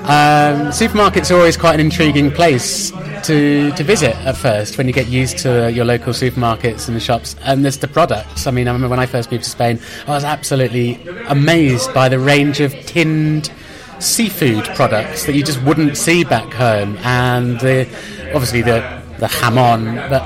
[0.04, 2.92] um, supermarkets are always quite an intriguing place
[3.26, 7.00] to, to visit at first when you get used to your local supermarkets and the
[7.00, 8.48] shops and there's the products.
[8.48, 12.10] I mean, I remember when I first moved to Spain, I was absolutely amazed by
[12.10, 13.52] the range of tinned
[14.00, 17.88] seafood products that you just wouldn't see back home, and the,
[18.34, 20.24] obviously the the jamon, but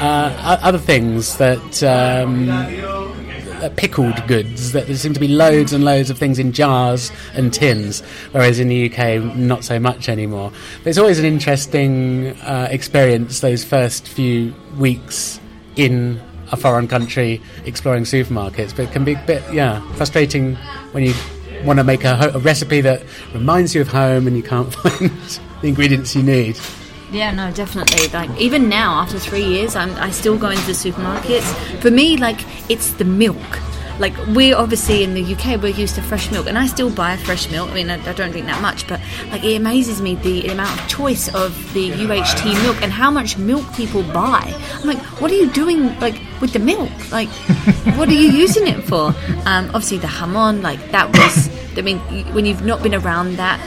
[0.00, 1.82] uh, other things that.
[1.82, 3.07] Um,
[3.62, 4.72] uh, pickled goods.
[4.72, 8.00] That there seem to be loads and loads of things in jars and tins,
[8.32, 10.52] whereas in the UK, not so much anymore.
[10.82, 15.40] But it's always an interesting uh, experience those first few weeks
[15.76, 18.74] in a foreign country exploring supermarkets.
[18.74, 20.56] But it can be a bit, yeah, frustrating
[20.92, 21.14] when you
[21.64, 23.02] want to make a, ho- a recipe that
[23.34, 25.10] reminds you of home and you can't find
[25.60, 26.58] the ingredients you need.
[27.10, 28.08] Yeah, no, definitely.
[28.08, 31.80] Like even now, after three years, I'm I still go into the supermarkets.
[31.80, 32.40] For me, like
[32.70, 33.60] it's the milk.
[33.98, 37.16] Like we're obviously in the UK, we're used to fresh milk, and I still buy
[37.16, 37.70] fresh milk.
[37.70, 40.78] I mean, I, I don't drink that much, but like it amazes me the amount
[40.78, 44.54] of choice of the UHT milk and how much milk people buy.
[44.74, 46.90] I'm like, what are you doing like with the milk?
[47.10, 47.28] Like,
[47.96, 49.14] what are you using it for?
[49.46, 51.48] Um, obviously, the jamon, like that was.
[51.76, 51.98] I mean,
[52.34, 53.58] when you've not been around that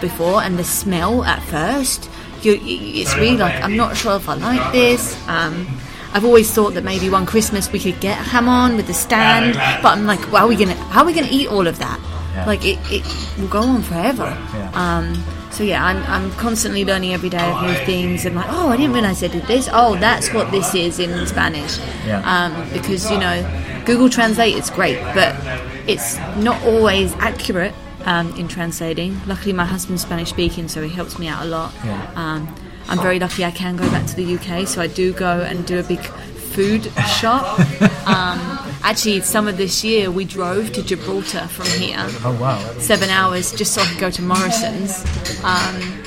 [0.00, 2.10] before, and the smell at first
[2.44, 5.16] you, it's really like I'm not sure if I like this.
[5.28, 5.66] Um,
[6.12, 9.92] I've always thought that maybe one Christmas we could get jamon with the stand, but
[9.92, 11.98] I'm like, well, how are we gonna how are we gonna eat all of that?
[12.34, 12.46] Yeah.
[12.46, 13.04] Like it, it
[13.38, 14.24] will go on forever.
[14.54, 14.70] Yeah.
[14.74, 18.70] Um, so yeah, I'm, I'm constantly learning every day of new things and like, oh,
[18.70, 19.68] I didn't realize I did this.
[19.72, 21.78] Oh, that's what this is in Spanish.
[22.04, 22.22] Yeah.
[22.24, 25.36] Um, because you know, Google Translate is great, but
[25.88, 27.74] it's not always accurate
[28.06, 29.20] um, in translating.
[29.26, 31.72] Luckily, my husband's Spanish speaking, so he helps me out a lot.
[31.84, 32.12] Yeah.
[32.16, 32.54] Um,
[32.88, 35.66] I'm very lucky I can go back to the UK, so I do go and
[35.66, 36.84] do a big food
[37.18, 37.58] shop.
[38.06, 38.38] Um,
[38.82, 41.96] actually, summer this year, we drove to Gibraltar from here.
[42.24, 42.58] Oh, wow.
[42.78, 45.04] Seven hours just so I could go to Morrison's.
[45.42, 46.03] Um,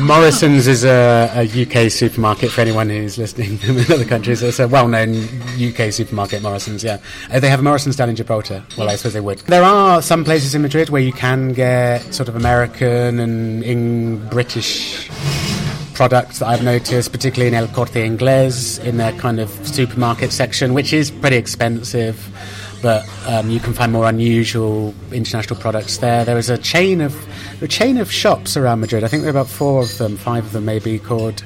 [0.00, 4.42] Morrison's is a, a, UK supermarket for anyone who's listening from other countries.
[4.42, 5.14] It's a well-known
[5.60, 6.82] UK supermarket, Morrison's.
[6.82, 6.98] Yeah,
[7.30, 8.64] uh, they have a Morrison's down in Gibraltar.
[8.76, 9.38] Well, I suppose they would.
[9.40, 14.28] There are some places in Madrid where you can get sort of American and in
[14.28, 15.08] British
[15.94, 20.74] products that I've noticed, particularly in El Corte Inglés, in their kind of supermarket section,
[20.74, 22.16] which is pretty expensive
[22.82, 26.24] but um, you can find more unusual international products there.
[26.24, 27.14] There is a chain of
[27.62, 29.04] a chain of shops around Madrid.
[29.04, 31.44] I think there are about four of them, five of them maybe, called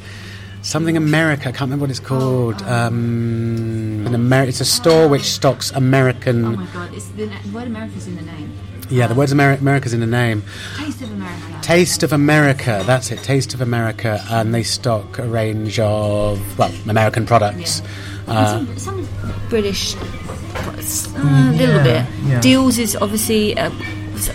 [0.62, 1.48] something America.
[1.48, 2.62] I can't remember what it's called.
[2.62, 6.44] Um, an Ameri- it's a store which stocks American.
[6.44, 8.52] Oh my god, it's the, word America's in the name.
[8.92, 10.42] Yeah, the words Ameri- America's in the name.
[10.76, 11.58] Taste of America.
[11.62, 12.82] Taste of America.
[12.86, 13.22] That's it.
[13.22, 17.82] Taste of America, and they stock a range of well American products.
[18.28, 19.08] Uh, some, some
[19.48, 20.00] British, uh,
[21.16, 22.06] a little bit.
[22.24, 22.40] yeah.
[22.40, 23.66] Deals is obviously a,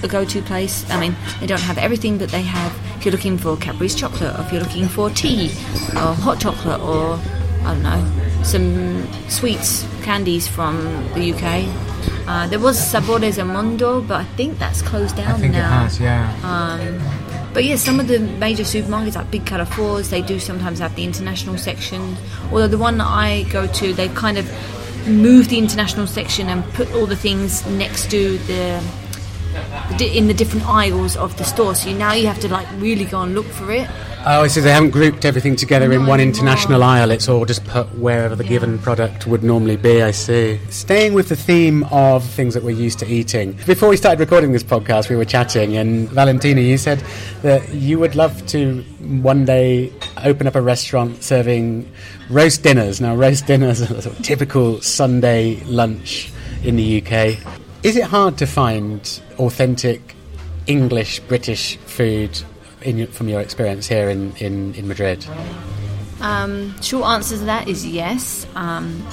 [0.03, 0.89] a go-to place.
[0.89, 2.73] I mean, they don't have everything, but they have.
[2.97, 5.49] If you're looking for Cadbury's chocolate, or if you're looking for tea,
[5.93, 7.19] or hot chocolate, or
[7.63, 11.86] I don't know, some sweets, candies from the UK.
[12.27, 15.59] Uh, there was Sabores El Mundo, but I think that's closed down I think now.
[15.59, 16.33] it has, yeah.
[16.43, 20.93] Um, but yeah, some of the major supermarkets like Big Carrefours, they do sometimes have
[20.95, 22.17] the international section.
[22.51, 24.45] Although the one that I go to, they've kind of
[25.07, 28.83] moved the international section and put all the things next to the
[29.99, 31.73] in the different aisles of the store.
[31.73, 33.89] So you, now you have to like really go and look for it.
[34.25, 37.11] Oh, so they haven't grouped everything together in one international aisle.
[37.11, 40.01] It's all just put wherever the given product would normally be.
[40.01, 40.59] I see.
[40.69, 43.53] Staying with the theme of things that we're used to eating.
[43.65, 47.03] Before we started recording this podcast, we were chatting, and Valentina, you said
[47.41, 49.91] that you would love to one day
[50.23, 51.89] open up a restaurant serving
[52.29, 52.99] roast dinners.
[52.99, 56.31] Now, roast dinners are a sort of typical Sunday lunch
[56.63, 57.37] in the UK.
[57.83, 60.15] Is it hard to find authentic
[60.67, 62.41] English British food
[62.87, 65.25] in, from your experience here in, in, in Madrid?
[66.21, 68.47] Um, short answer to that is yes.
[68.55, 69.05] Um,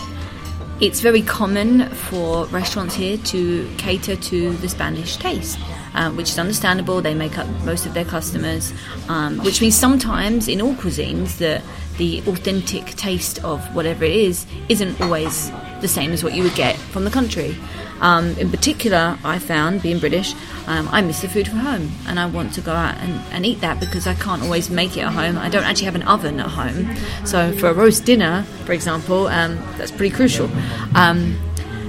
[0.80, 5.58] it's very common for restaurants here to cater to the Spanish taste,
[5.94, 7.00] um, which is understandable.
[7.00, 8.72] They make up most of their customers,
[9.08, 11.62] um, which means sometimes in all cuisines the
[11.96, 15.52] the authentic taste of whatever it is isn't always
[15.84, 17.54] the same as what you would get from the country.
[18.00, 20.34] Um, in particular, I found, being British,
[20.66, 23.44] um, I miss the food from home and I want to go out and, and
[23.44, 25.36] eat that because I can't always make it at home.
[25.36, 26.96] I don't actually have an oven at home.
[27.26, 30.48] So, for a roast dinner, for example, um, that's pretty crucial.
[30.94, 31.38] Um,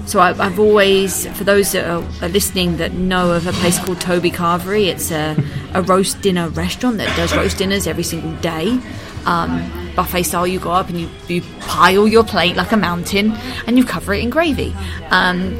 [0.05, 3.79] so, I, I've always, for those that are, are listening that know of a place
[3.79, 5.37] called Toby Carvery, it's a,
[5.73, 8.77] a roast dinner restaurant that does roast dinners every single day.
[9.25, 13.31] Um, buffet style, you go up and you, you pile your plate like a mountain
[13.65, 14.75] and you cover it in gravy.
[15.09, 15.57] Um,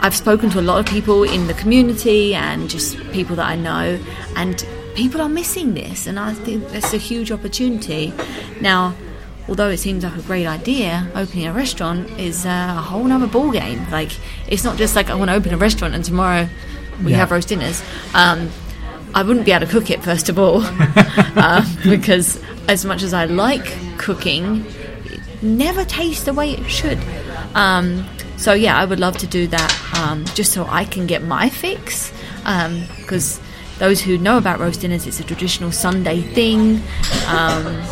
[0.00, 3.56] I've spoken to a lot of people in the community and just people that I
[3.56, 3.98] know,
[4.36, 8.12] and people are missing this, and I think that's a huge opportunity.
[8.60, 8.94] Now,
[9.48, 13.26] although it seems like a great idea, opening a restaurant is uh, a whole other
[13.26, 13.84] ball game.
[13.90, 14.10] Like,
[14.48, 16.48] it's not just like I want to open a restaurant and tomorrow
[17.02, 17.18] we Yeah.
[17.18, 17.82] have roast dinners.
[18.14, 18.50] Um,
[19.14, 23.12] I wouldn't be able to cook it first of all, uh, because as much as
[23.12, 23.66] I like
[23.98, 24.64] cooking,
[25.04, 26.98] it never tastes the way it should.
[27.54, 31.22] Um, so yeah, I would love to do that um, just so I can get
[31.22, 32.12] my fix.
[32.98, 33.40] Because
[33.78, 36.82] those who know about roast dinners, it's a traditional Sunday thing.
[37.28, 37.82] Um,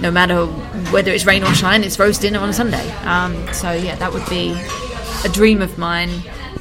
[0.00, 0.46] no matter
[0.92, 2.90] whether it's rain or shine, it's roast dinner on a Sunday.
[3.02, 4.56] Um, so yeah, that would be
[5.24, 6.10] a dream of mine.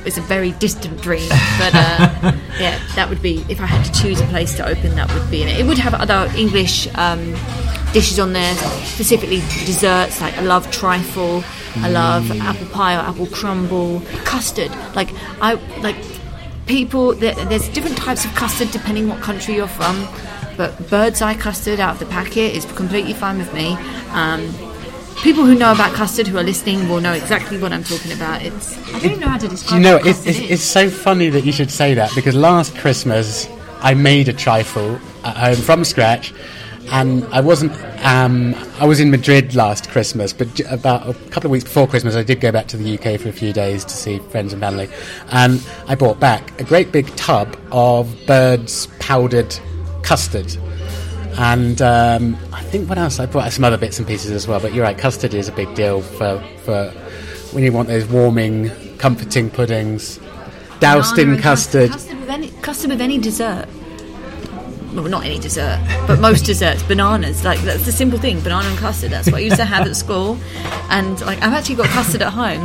[0.05, 1.27] It's a very distant dream,
[1.59, 4.95] but uh, yeah, that would be if I had to choose a place to open,
[4.95, 5.59] that would be in it.
[5.59, 7.35] It would have other English um,
[7.93, 10.21] dishes on there, specifically desserts.
[10.21, 11.43] Like I love trifle,
[11.77, 14.71] I love apple pie or apple crumble, custard.
[14.95, 15.09] Like
[15.41, 15.97] I like
[16.65, 17.13] people.
[17.13, 20.07] There, there's different types of custard depending what country you're from.
[20.55, 23.77] But bird's eye custard out of the packet is completely fine with me.
[24.11, 24.53] Um,
[25.23, 28.41] people who know about custard who are listening will know exactly what I'm talking about.
[28.41, 30.89] It's I don't even know how to Do describe you know, it's, it's, it's so
[30.89, 33.47] funny that you should say that because last Christmas
[33.81, 36.33] I made a trifle at home from scratch,
[36.91, 37.71] and I wasn't.
[38.05, 41.87] Um, I was in Madrid last Christmas, but j- about a couple of weeks before
[41.87, 44.53] Christmas, I did go back to the UK for a few days to see friends
[44.53, 44.89] and family,
[45.31, 49.57] and I brought back a great big tub of Bird's powdered
[50.01, 50.57] custard.
[51.39, 54.59] And um, I think what else I brought some other bits and pieces as well.
[54.59, 56.91] But you're right, custard is a big deal for for
[57.53, 60.19] when you want those warming, comforting puddings,
[60.81, 61.91] doused Banana in custard.
[61.91, 63.69] Custard with any custard with any dessert.
[64.93, 66.83] Well, not any dessert, but most desserts.
[66.83, 68.41] Bananas, like that's the simple thing.
[68.41, 69.11] Banana and custard.
[69.11, 70.37] That's what I used to have at school.
[70.89, 72.59] And like I've actually got custard at home.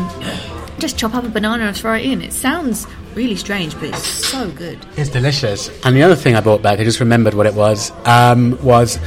[0.79, 2.21] Just chop up a banana and throw it in.
[2.21, 4.79] It sounds really strange, but it's so good.
[4.97, 5.71] It's delicious.
[5.85, 8.99] And the other thing I brought back, I just remembered what it was, um, was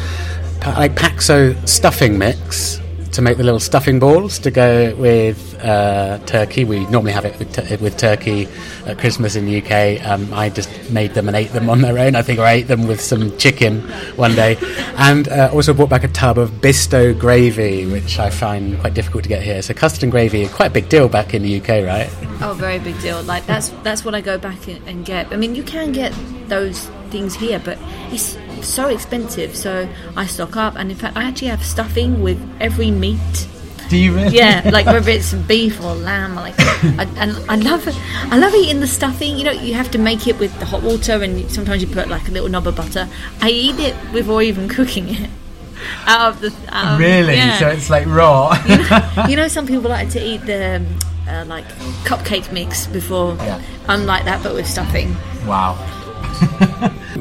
[0.66, 2.80] like Paxo stuffing mix
[3.18, 6.64] to make the little stuffing balls to go with uh, turkey.
[6.64, 8.48] We normally have it with, tu- with turkey
[8.86, 10.06] at Christmas in the UK.
[10.06, 12.16] Um, I just made them and ate them on their own.
[12.16, 13.82] I think I ate them with some chicken
[14.18, 14.56] one day.
[14.98, 19.24] And uh, also brought back a tub of Bisto gravy, which I find quite difficult
[19.24, 19.64] to get here.
[19.64, 22.08] So custard and gravy, quite a big deal back in the UK, right?
[22.44, 23.24] Oh, very big deal.
[23.24, 25.34] Like that's that's what I go back and get.
[25.34, 26.14] I mean, you can get
[26.50, 27.80] those things here, but
[28.12, 29.56] it's so expensive.
[29.56, 33.48] So I stock up, and in fact, I actually have stuffing with every meat.
[33.90, 34.36] Do you really?
[34.36, 37.88] Yeah, like whether it's beef or lamb, like, I, and I love,
[38.32, 39.38] I love eating the stuffing.
[39.38, 42.08] You know, you have to make it with the hot water, and sometimes you put
[42.10, 43.08] like a little knob of butter.
[43.42, 45.30] I eat it before even cooking it.
[46.06, 47.36] Out of the of- really?
[47.36, 47.60] yeah.
[47.60, 48.58] So it's like raw.
[48.68, 50.88] you, know, you know, some people like to eat the um,
[51.30, 51.66] uh, like
[52.04, 53.36] cupcake mix before.
[53.36, 53.62] Yeah.
[53.88, 55.16] I'm like that, but with stuffing.
[55.46, 55.76] Wow.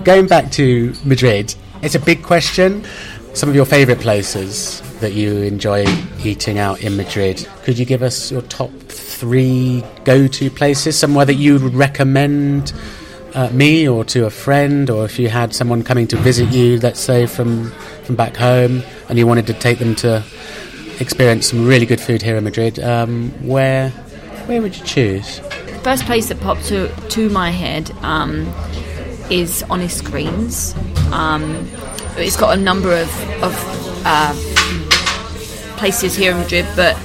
[0.07, 2.87] Going back to Madrid, it's a big question.
[3.35, 5.85] Some of your favourite places that you enjoy
[6.23, 7.45] eating out in Madrid.
[7.65, 10.97] Could you give us your top three go to places?
[10.97, 12.73] Somewhere that you would recommend
[13.35, 16.79] uh, me or to a friend, or if you had someone coming to visit you,
[16.79, 17.73] let's say from,
[18.05, 20.23] from back home, and you wanted to take them to
[21.01, 23.91] experience some really good food here in Madrid, um, where,
[24.47, 25.41] where would you choose?
[25.83, 28.47] First place that popped to to my head um,
[29.31, 30.75] is Honest Greens.
[31.13, 31.69] Um,
[32.17, 33.09] it's got a number of
[33.43, 33.55] of
[34.05, 34.35] uh,
[35.77, 36.97] places here in Madrid, but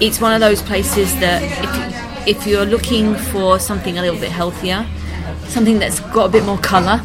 [0.00, 1.42] it's one of those places that
[2.26, 4.86] if, if you're looking for something a little bit healthier,
[5.46, 7.00] something that's got a bit more colour,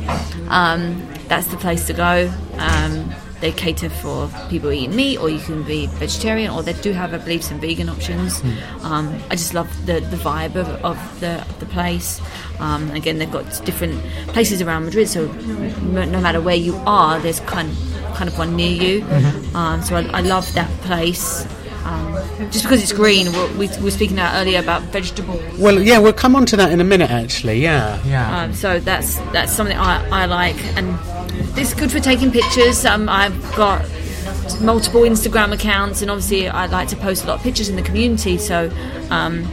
[0.50, 2.32] um, that's the place to go.
[2.58, 3.07] Um,
[3.40, 7.14] they cater for people eating meat, or you can be vegetarian, or they do have,
[7.14, 8.42] I believe, some vegan options.
[8.82, 12.20] Um, I just love the, the vibe of, of the, the place.
[12.60, 14.02] Um, again, they've got different
[14.34, 17.70] places around Madrid, so no matter where you are, there's kind
[18.16, 19.06] kind of one near you.
[19.54, 21.46] Um, so I, I love that place.
[21.88, 26.00] Um, just because it's green, we, we were speaking out earlier about vegetable Well, yeah,
[26.00, 27.62] we'll come on to that in a minute, actually.
[27.62, 28.42] Yeah, yeah.
[28.42, 31.00] um, so that's that's something I, I like, and
[31.58, 32.86] it's good for taking pictures.
[32.86, 33.86] Um, I've got
[34.60, 37.82] multiple Instagram accounts, and obviously I like to post a lot of pictures in the
[37.82, 38.38] community.
[38.38, 38.70] So,
[39.10, 39.46] um,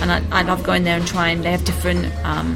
[0.00, 1.42] and I, I love going there and trying.
[1.42, 2.54] They have different um,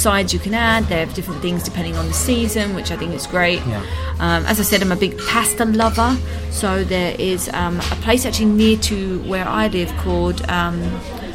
[0.00, 0.84] sides you can add.
[0.84, 3.60] They have different things depending on the season, which I think is great.
[3.66, 3.84] Yeah.
[4.18, 6.16] Um, as I said, I'm a big pasta lover,
[6.50, 10.80] so there is um, a place actually near to where I live called um,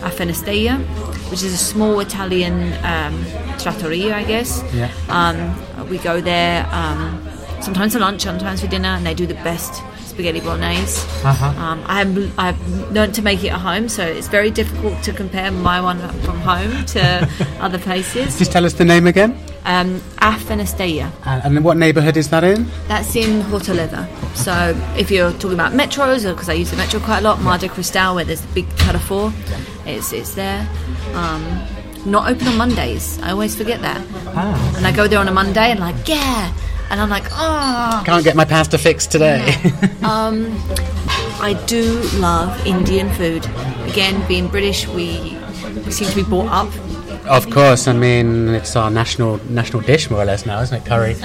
[0.01, 0.80] Afenesteia,
[1.30, 3.25] which is a small Italian um,
[3.60, 4.63] trattoria, I guess.
[4.73, 4.91] Yeah.
[5.10, 7.21] Um, we go there um,
[7.62, 9.82] sometimes for lunch, sometimes for dinner, and they do the best
[10.15, 11.06] spaghetti bolognese.
[11.25, 11.45] Uh-huh.
[11.62, 15.12] Um, I have I've learned to make it at home, so it's very difficult to
[15.12, 18.39] compare my one from home to other places.
[18.39, 19.38] Just tell us the name again.
[19.65, 21.12] Um, Afenesteia.
[21.25, 22.65] And, and what neighbourhood is that in?
[22.88, 24.08] That's in Hortaleza.
[24.36, 24.54] So
[24.97, 27.67] if you're talking about metros, because I use the metro quite a lot, Mar de
[27.67, 29.34] Cristal, where there's the big Carrefour,
[29.86, 30.65] it's, it's there.
[31.13, 31.43] Um,
[32.06, 33.19] not open on Mondays.
[33.21, 34.01] I always forget that.
[34.28, 34.73] Ah.
[34.78, 36.54] And I go there on a Monday and like, yeah.
[36.89, 38.04] And I'm like, oh.
[38.06, 39.54] Can't get my pasta fixed today.
[40.06, 40.56] Um,
[41.41, 43.43] I do love Indian food.
[43.89, 45.36] Again, being British, we,
[45.84, 47.26] we seem to be brought up.
[47.26, 50.86] of course, I mean it's our national national dish more or less now, isn't it?
[50.86, 51.15] Curry.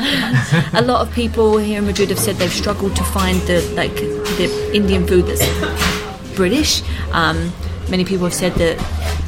[0.72, 3.94] a lot of people here in Madrid have said they've struggled to find the like
[3.94, 5.44] the Indian food that's
[6.34, 6.82] British.
[7.12, 7.52] Um,
[7.90, 8.78] many people have said that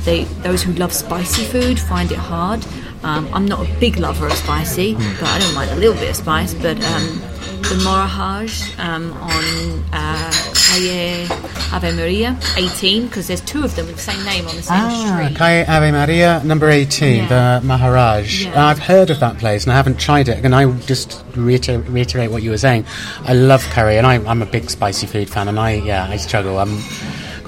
[0.05, 2.65] they those who love spicy food find it hard.
[3.05, 6.11] Um, I'm not a big lover of spicy, but I don't mind a little bit
[6.11, 6.55] of spice.
[6.55, 7.21] But um,
[7.63, 11.27] the Maharaj um, on uh, Calle
[11.73, 14.77] Ave Maria 18, because there's two of them with the same name on the same
[14.81, 15.37] Ah, street.
[15.37, 17.59] Calle Ave Maria, number 18, Yeah.
[17.61, 18.45] the Maharaj.
[18.45, 18.67] Yeah.
[18.67, 20.45] I've heard of that place and I haven't tried it.
[20.45, 22.85] And I just reiter- reiterate what you were saying.
[23.25, 26.17] I love curry and I, I'm a big spicy food fan and I, yeah, I
[26.19, 26.59] struggle.
[26.59, 26.79] I'm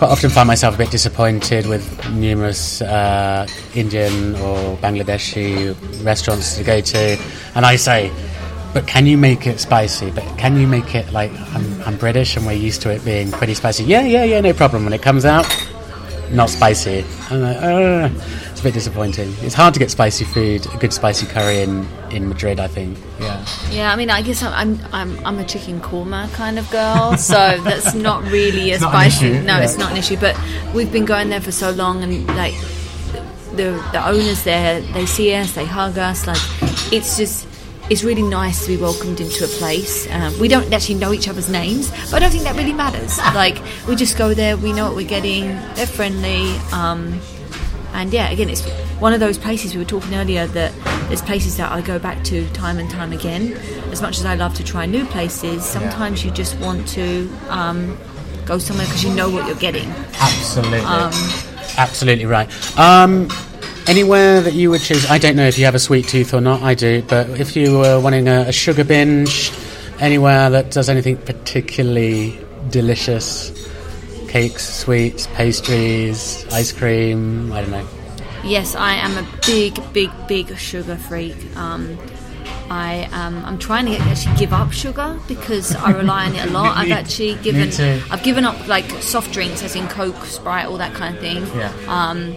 [0.04, 6.62] quite often find myself a bit disappointed with numerous uh, Indian or Bangladeshi restaurants to
[6.62, 7.18] go to.
[7.54, 8.12] And I say,
[8.74, 10.10] but can you make it spicy?
[10.10, 13.30] But can you make it like I'm, I'm British and we're used to it being
[13.30, 13.84] pretty spicy?
[13.84, 14.84] Yeah, yeah, yeah, no problem.
[14.84, 15.46] When it comes out,
[16.30, 17.02] not spicy.
[17.30, 18.12] Like, "Ugh."
[18.64, 19.34] It's a bit disappointing.
[19.46, 22.98] It's hard to get spicy food, a good spicy curry in, in Madrid, I think.
[23.20, 23.44] Yeah.
[23.70, 27.16] Yeah, I mean, I guess I'm I'm I'm, I'm a chicken korma kind of girl,
[27.16, 29.30] so that's not really a It's spicy.
[29.30, 29.60] no, yeah.
[29.64, 30.16] it's not an issue.
[30.16, 30.38] But
[30.74, 32.54] we've been going there for so long, and like
[33.56, 36.26] the the owners there, they see us, they hug us.
[36.26, 36.40] Like
[36.92, 37.48] it's just.
[37.90, 40.10] It's really nice to be welcomed into a place.
[40.10, 43.18] Um, we don't actually know each other's names, but I don't think that really matters.
[43.34, 45.48] Like we just go there, we know what we're getting.
[45.74, 47.20] They're friendly, um,
[47.94, 48.68] and yeah, again, it's
[49.00, 50.72] one of those places we were talking earlier that
[51.08, 53.52] there's places that I go back to time and time again.
[53.92, 57.96] As much as I love to try new places, sometimes you just want to um,
[58.46, 59.88] go somewhere because you know what you're getting.
[60.20, 60.80] Absolutely.
[61.76, 62.48] Absolutely right.
[62.78, 63.28] Um,
[63.86, 66.40] anywhere that you would choose, I don't know if you have a sweet tooth or
[66.40, 69.52] not, I do, but if you were wanting a, a sugar binge,
[70.00, 72.38] anywhere that does anything particularly
[72.70, 73.63] delicious,
[74.34, 77.86] cakes, sweets, pastries, ice cream, I don't know.
[78.42, 81.36] Yes, I am a big, big, big sugar freak.
[81.56, 81.96] Um,
[82.68, 86.48] I um, I'm trying to get, actually give up sugar because I rely on it
[86.48, 86.76] a lot.
[86.76, 87.70] I've actually given
[88.10, 91.46] I've given up like soft drinks, as in Coke, Sprite, all that kind of thing.
[91.56, 91.72] Yeah.
[91.86, 92.34] Um,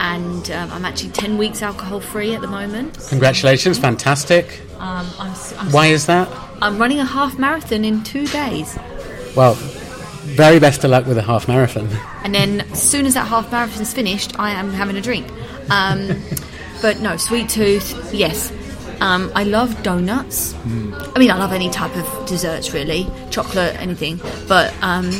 [0.00, 2.98] and um, I'm actually ten weeks alcohol free at the moment.
[3.10, 4.60] Congratulations, fantastic.
[4.80, 6.28] Um, I'm, I'm, Why is that?
[6.60, 8.76] I'm running a half marathon in two days.
[9.36, 9.56] Well,
[10.34, 11.88] very best of luck with a half marathon.
[12.24, 15.30] And then as soon as that half marathon's finished, I am having a drink.
[15.70, 16.22] Um,
[16.80, 18.52] but no, sweet tooth, yes.
[19.00, 20.54] Um, I love donuts.
[20.64, 24.20] I mean, I love any type of desserts, really, chocolate, anything.
[24.46, 25.10] But um,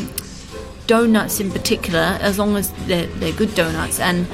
[0.87, 3.99] donuts in particular, as long as they're, they're good donuts.
[3.99, 4.27] And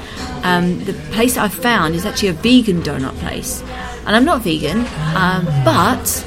[0.43, 3.63] um, the place I've found is actually a vegan donut place.
[4.05, 4.79] And I'm not vegan,
[5.15, 6.25] um, but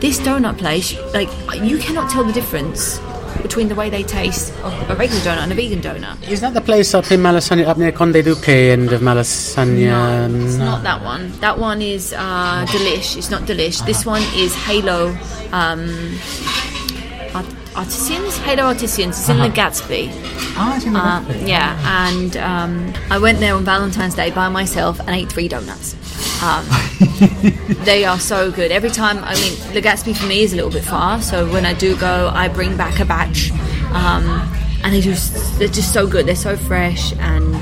[0.00, 1.28] this donut place, like,
[1.62, 2.98] you cannot tell the difference
[3.42, 6.16] between the way they taste of a regular donut and a vegan donut.
[6.28, 10.30] Is that the place up in Malasaña, up near Conde Duque end of Malasaña?
[10.30, 11.30] No, it's not that one.
[11.40, 13.16] That one is uh, Delish.
[13.16, 13.84] It's not Delish.
[13.84, 15.16] This one is Halo
[15.52, 16.18] um,
[17.74, 18.36] Artisans.
[18.38, 19.18] Halo Artisans.
[19.18, 20.10] It's in the Gatsby.
[20.56, 21.48] Ah, it's in the Uh, Gatsby.
[21.48, 25.96] yeah, and um, I went there on Valentine's Day by myself and ate three donuts.
[26.42, 26.66] Um,
[27.84, 28.72] they are so good.
[28.72, 31.64] Every time, I mean, the Gatsby for me is a little bit far, so when
[31.64, 33.52] I do go, I bring back a batch,
[33.92, 34.24] um,
[34.82, 36.26] and they just they're just so good.
[36.26, 37.54] They're so fresh, and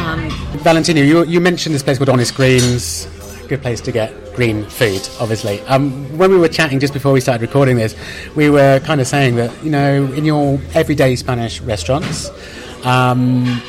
[0.00, 3.06] um, Valentina, you, you mentioned this place called Honest Greens.
[3.48, 5.60] Good place to get green food, obviously.
[5.62, 7.94] Um, when we were chatting just before we started recording this,
[8.34, 12.28] we were kind of saying that, you know, in your everyday Spanish restaurants,
[12.84, 13.62] um,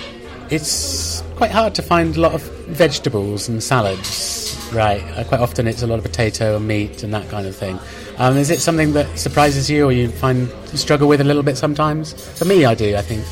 [0.50, 5.04] it's quite hard to find a lot of vegetables and salads, right?
[5.16, 7.80] Uh, quite often it's a lot of potato and meat and that kind of thing.
[8.18, 11.44] Um, is it something that surprises you or you find you struggle with a little
[11.44, 12.14] bit sometimes?
[12.40, 13.24] For me, I do, I think.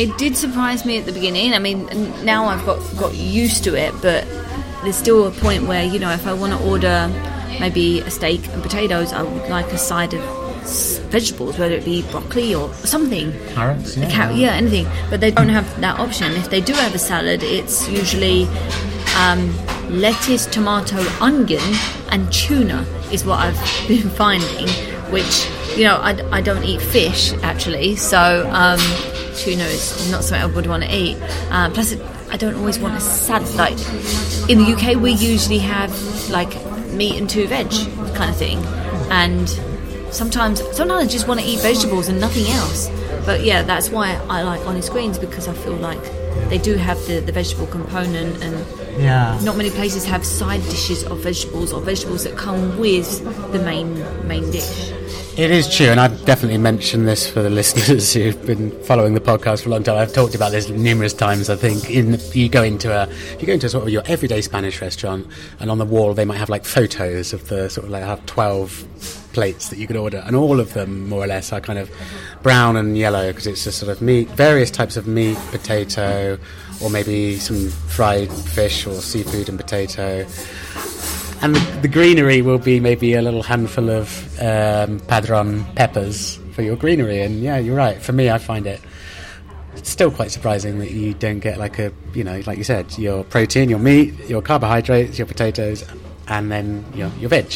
[0.00, 1.52] It did surprise me at the beginning.
[1.52, 1.86] I mean,
[2.24, 4.26] now I've got got used to it, but
[4.82, 7.08] there's still a point where you know if I want to order
[7.60, 10.41] maybe a steak and potatoes, I would like a side of
[11.10, 13.32] vegetables, whether it be broccoli or something.
[13.54, 14.86] Carrots, A carrot, yeah, anything.
[15.10, 16.32] But they don't have that option.
[16.32, 18.46] If they do have a salad, it's usually
[19.16, 19.52] um,
[19.90, 21.62] lettuce, tomato, onion,
[22.10, 23.58] and tuna is what I've
[23.88, 24.68] been finding.
[25.12, 25.46] Which
[25.76, 28.80] you know, I, I don't eat fish actually, so um,
[29.36, 31.16] tuna is not something I would want to eat.
[31.50, 33.54] Uh, plus, it, I don't always want a salad.
[33.54, 33.78] Like
[34.48, 35.92] in the UK, we usually have
[36.30, 36.54] like
[36.92, 37.70] meat and two veg
[38.14, 38.58] kind of thing,
[39.10, 39.48] and
[40.12, 42.88] sometimes sometimes I just want to eat vegetables and nothing else.
[43.26, 46.02] But yeah, that's why I like honest greens because I feel like
[46.48, 48.66] they do have the, the vegetable component and
[49.00, 49.38] Yeah.
[49.42, 53.94] not many places have side dishes of vegetables or vegetables that come with the main
[54.26, 54.92] main dish.
[55.34, 59.20] It is true, and I've definitely mentioned this for the listeners who've been following the
[59.20, 59.96] podcast for a long time.
[59.96, 61.48] I've talked about this numerous times.
[61.48, 63.08] I think in you go into a
[63.38, 65.26] you go into sort of your everyday Spanish restaurant,
[65.58, 68.24] and on the wall they might have like photos of the sort of like have
[68.26, 68.84] twelve
[69.32, 71.90] plates that you could order, and all of them more or less are kind of
[72.42, 76.38] brown and yellow because it's just sort of meat, various types of meat, potato,
[76.82, 80.26] or maybe some fried fish or seafood and potato.
[81.42, 86.76] And the, greenery will be maybe a little handful of um, padron peppers for your
[86.76, 87.20] greenery.
[87.20, 88.00] And yeah, you're right.
[88.00, 88.80] For me, I find it
[89.76, 92.96] it's still quite surprising that you don't get like a, you know, like you said,
[92.98, 95.84] your protein, your meat, your carbohydrates, your potatoes,
[96.28, 97.52] and then your, your veg,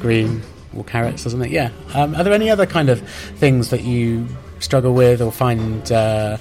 [0.00, 0.42] green
[0.76, 1.52] or carrots or something.
[1.52, 1.70] Yeah.
[1.94, 3.00] Um, are there any other kind of
[3.36, 4.26] things that you
[4.60, 6.38] struggle with or find, uh,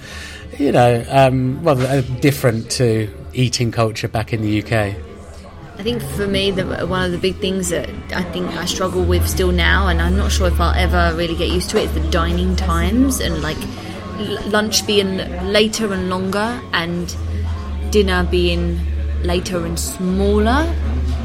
[0.58, 4.96] you know, um, well, uh, different to eating culture back in the UK?
[5.78, 9.04] I think for me, the, one of the big things that I think I struggle
[9.04, 11.86] with still now, and I'm not sure if I'll ever really get used to it,
[11.86, 13.58] is the dining times and like
[14.46, 15.18] lunch being
[15.52, 17.16] later and longer, and
[17.90, 18.80] dinner being
[19.24, 20.72] later and smaller.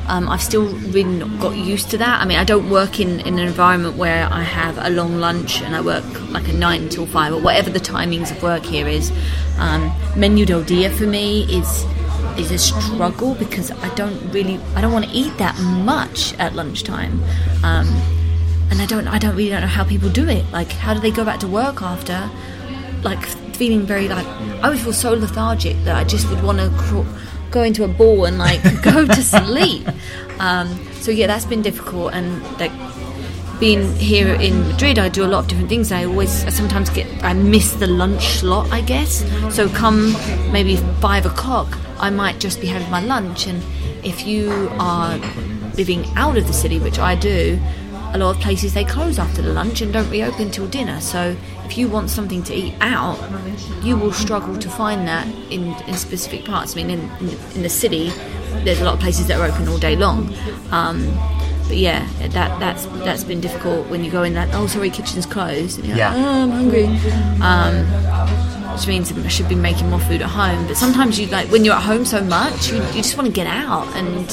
[0.09, 2.21] Um, I've still really not got used to that.
[2.21, 5.61] I mean, I don't work in, in an environment where I have a long lunch
[5.63, 8.87] and I work like a nine until five or whatever the timings of work here
[8.87, 9.11] is.
[9.59, 11.85] Um, menu del dia for me is
[12.39, 16.55] is a struggle because I don't really I don't want to eat that much at
[16.55, 17.21] lunchtime,
[17.65, 17.89] um,
[18.71, 20.45] and I don't I don't really don't know how people do it.
[20.53, 22.31] Like, how do they go back to work after?
[23.03, 23.23] Like
[23.57, 24.27] feeling very like
[24.63, 27.07] I would feel so lethargic that I just would want to crawl,
[27.51, 29.89] go into a ball and like go to sleep.
[30.39, 30.69] Um,
[31.01, 32.73] so yeah, that's been difficult and like
[33.59, 35.91] being here in Madrid, I do a lot of different things.
[35.91, 39.25] I always, I sometimes get, I miss the lunch slot, I guess.
[39.55, 40.13] So come
[40.53, 43.47] maybe five o'clock, I might just be having my lunch.
[43.47, 43.63] And
[44.05, 45.17] if you are
[45.77, 47.59] living out of the city, which I do,
[48.13, 51.01] a lot of places they close after the lunch and don't reopen till dinner.
[51.01, 51.37] So
[51.67, 53.19] if you want something to eat out,
[53.83, 56.75] you will struggle to find that in, in specific parts.
[56.75, 58.11] I mean, in, in, in the city,
[58.65, 60.33] there's a lot of places that are open all day long.
[60.71, 61.05] Um,
[61.67, 64.49] but yeah, that that's that's been difficult when you go in that.
[64.55, 65.85] Oh, sorry, kitchen's closed.
[65.85, 66.15] Yeah.
[66.15, 66.87] Like, oh, I'm hungry.
[67.43, 67.75] Um,
[68.73, 70.67] which means I should be making more food at home.
[70.69, 73.33] But sometimes you like when you're at home so much, you, you just want to
[73.33, 74.29] get out and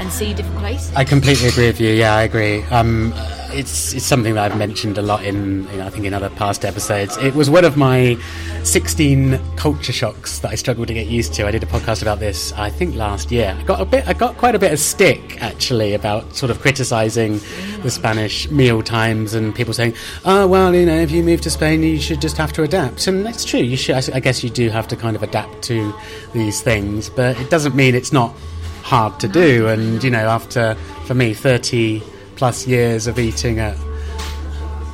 [0.00, 0.94] and see different places.
[0.94, 1.90] I completely agree with you.
[1.90, 2.62] Yeah, I agree.
[2.64, 3.12] Um,
[3.54, 6.64] it's it's something that I've mentioned a lot in, in I think in other past
[6.64, 7.16] episodes.
[7.18, 8.16] It was one of my
[8.64, 11.46] 16 culture shocks that I struggled to get used to.
[11.46, 13.56] I did a podcast about this I think last year.
[13.58, 16.60] I got a bit I got quite a bit of stick actually about sort of
[16.60, 17.40] criticizing
[17.82, 19.94] the Spanish meal times and people saying,
[20.24, 23.06] "Oh, well, you know, if you move to Spain, you should just have to adapt."
[23.06, 23.60] And that's true.
[23.60, 25.94] You should I guess you do have to kind of adapt to
[26.32, 28.34] these things, but it doesn't mean it's not
[28.82, 29.68] hard to do.
[29.68, 30.74] And you know, after
[31.06, 32.02] for me, thirty
[32.42, 33.76] plus years of eating at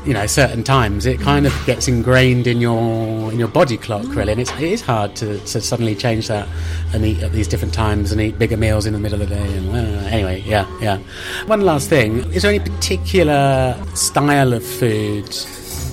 [0.04, 4.04] you know certain times, it kind of gets ingrained in your in your body clock,
[4.14, 4.32] really.
[4.32, 6.46] And it's, it is hard to, to suddenly change that
[6.92, 9.34] and eat at these different times and eat bigger meals in the middle of the
[9.34, 9.56] day.
[9.56, 10.98] And uh, anyway, yeah, yeah.
[11.46, 15.32] One last thing: is there any particular style of food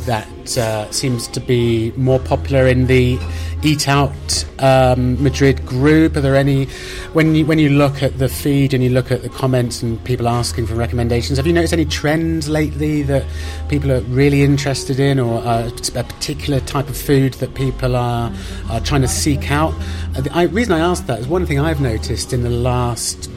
[0.05, 3.19] that uh, seems to be more popular in the
[3.63, 6.15] Eat Out um, Madrid group?
[6.15, 6.65] Are there any
[7.13, 10.03] when you when you look at the feed and you look at the comments and
[10.03, 11.37] people asking for recommendations?
[11.37, 13.25] Have you noticed any trends lately that
[13.67, 15.71] people are really interested in, or a
[16.03, 18.31] particular type of food that people are
[18.69, 19.73] are trying to seek out?
[20.15, 23.31] Uh, the I, reason I asked that is one thing I've noticed in the last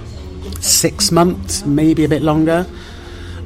[0.63, 2.67] six months, maybe a bit longer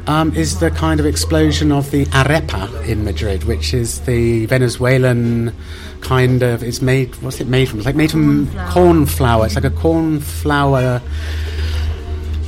[0.07, 5.55] um, is the kind of explosion of the arepa in Madrid, which is the Venezuelan
[6.01, 6.63] kind of.
[6.63, 7.15] It's made.
[7.23, 7.79] What's it made from?
[7.79, 9.47] It's like made from corn flour.
[9.47, 11.01] It's like a corn flour.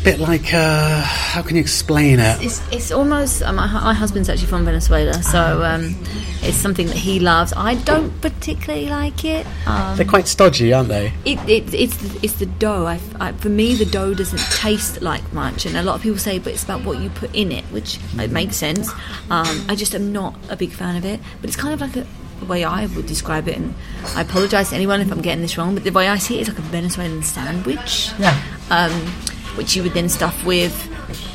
[0.04, 2.44] Bit like uh, how can you explain it?
[2.44, 5.96] It's, it's almost uh, my, my husband's actually from Venezuela, so um,
[6.42, 7.54] it's something that he loves.
[7.56, 9.46] I don't particularly like it.
[9.66, 11.10] Um, They're quite stodgy, aren't they?
[11.24, 12.86] it, it it's the, it's the dough.
[12.86, 16.18] I, I, for me, the dough doesn't taste like much, and a lot of people
[16.18, 18.90] say, but it's about what you put in it, which it makes sense.
[19.30, 21.96] Um, I just am not a big fan of it, but it's kind of like
[21.96, 22.06] a
[22.40, 23.74] the way I would describe it, and
[24.14, 26.42] I apologise to anyone if I'm getting this wrong, but the way I see it
[26.42, 28.10] is like a Venezuelan sandwich.
[28.18, 28.38] Yeah.
[28.70, 29.14] Um,
[29.56, 30.74] which you would then stuff with,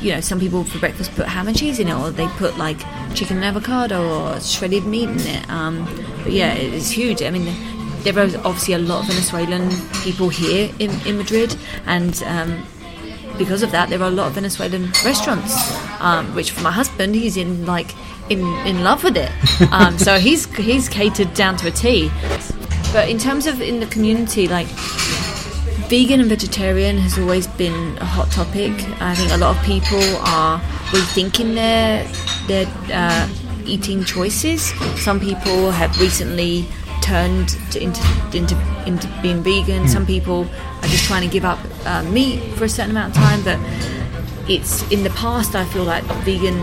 [0.02, 2.56] you know, some people for breakfast put ham and cheese in it, or they put
[2.58, 2.78] like
[3.14, 5.50] chicken and avocado or shredded meat in it.
[5.50, 5.84] Um,
[6.22, 7.22] but yeah, it's huge.
[7.22, 7.54] I mean,
[8.02, 9.70] there are obviously a lot of Venezuelan
[10.02, 11.56] people here in, in Madrid,
[11.86, 12.66] and um,
[13.38, 15.54] because of that, there are a lot of Venezuelan restaurants.
[16.00, 17.94] Um, which for my husband, he's in like
[18.30, 19.30] in in love with it.
[19.72, 22.10] Um, so he's he's catered down to a T.
[22.92, 24.66] But in terms of in the community, like
[25.90, 28.70] vegan and vegetarian has always been a hot topic.
[29.00, 30.60] I think a lot of people are
[30.94, 32.06] rethinking their
[32.46, 33.28] their uh,
[33.66, 34.70] eating choices.
[35.02, 36.64] Some people have recently
[37.02, 38.00] turned to, into,
[38.32, 38.54] into
[38.86, 39.88] into being vegan.
[39.88, 40.46] Some people
[40.80, 43.58] are just trying to give up uh, meat for a certain amount of time, but
[44.48, 46.56] it's in the past I feel like vegan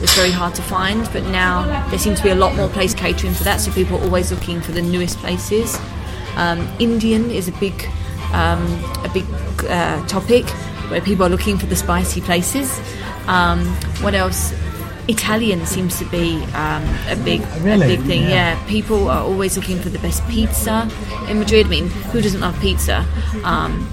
[0.00, 1.54] was very hard to find, but now
[1.90, 3.60] there seems to be a lot more place catering for that.
[3.60, 5.78] So people are always looking for the newest places.
[6.34, 7.88] Um, Indian is a big
[8.32, 8.62] um,
[9.04, 9.24] a big
[9.68, 10.44] uh, topic
[10.90, 12.80] where people are looking for the spicy places.
[13.26, 13.64] Um,
[14.02, 14.52] what else?
[15.08, 17.86] Italian seems to be um, a big Really?
[17.92, 18.22] a big thing.
[18.22, 18.54] Yeah.
[18.54, 18.66] Yeah.
[18.68, 20.88] people are always looking for the best pizza
[21.28, 21.66] in Madrid.
[21.66, 23.04] I mean, who doesn't love pizza?
[23.42, 23.88] Um,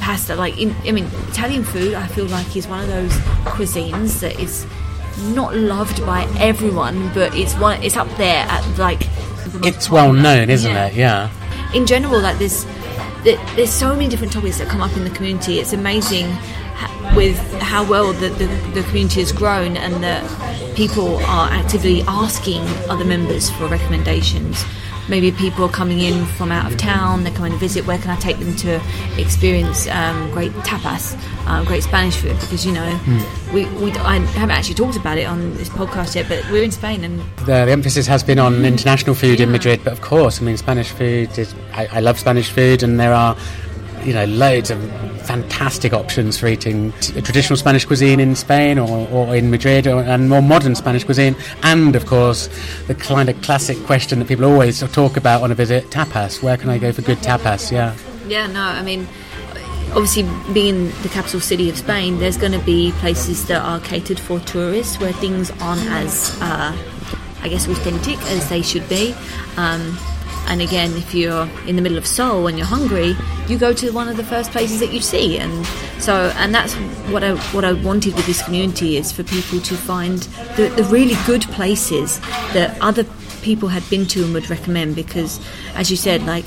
[0.00, 1.94] pasta, like in, I mean, Italian food.
[1.94, 3.12] I feel like is one of those
[3.54, 4.66] cuisines that is
[5.32, 7.80] not loved by everyone, but it's one.
[7.82, 9.00] It's up there at like.
[9.52, 10.94] the It's well known, isn't Yeah it?
[10.94, 11.30] Yeah.
[11.72, 12.66] in general, like there-
[13.24, 15.58] there's so many different topics that come up in the community.
[15.58, 16.26] It's amazing
[17.14, 20.24] with how well the, the, the community has grown and that
[20.76, 24.64] people are actively asking other members for recommendations.
[25.08, 27.86] Maybe people are coming in from out of town, they're coming to visit.
[27.86, 28.80] Where can I take them to
[29.16, 32.38] experience um, great tapas, uh, great Spanish food?
[32.40, 33.00] Because you know,
[33.52, 36.70] we, we I haven't actually talked about it on this podcast yet, but we're in
[36.70, 40.42] Spain and the, the emphasis has been on international food in Madrid, but of course,
[40.42, 41.54] I mean, Spanish food is.
[41.72, 43.34] I, I love Spanish food, and there are,
[44.04, 44.78] you know, loads of
[45.28, 50.00] fantastic options for eating t- traditional Spanish cuisine in Spain or, or in Madrid, or,
[50.00, 52.48] and more modern Spanish cuisine, and of course,
[52.86, 56.42] the kind of classic question that people always talk about on a visit: tapas.
[56.42, 57.70] Where can I go for good tapas?
[57.70, 57.94] Yeah.
[58.26, 59.06] Yeah, no, I mean,
[59.92, 60.24] obviously,
[60.54, 64.40] being the capital city of Spain, there's going to be places that are catered for
[64.40, 66.76] tourists where things aren't as, uh,
[67.42, 69.14] I guess, authentic as they should be.
[69.56, 69.98] Um,
[70.48, 73.14] And again, if you're in the middle of Sol and you're hungry,
[73.48, 75.38] you go to one of the first places that you see.
[75.38, 75.66] And
[75.98, 76.74] so, and that's
[77.12, 80.18] what I what I wanted with this community is for people to find
[80.56, 82.18] the, the really good places
[82.54, 83.04] that other
[83.42, 84.96] people had been to and would recommend.
[84.96, 85.38] Because,
[85.74, 86.46] as you said, like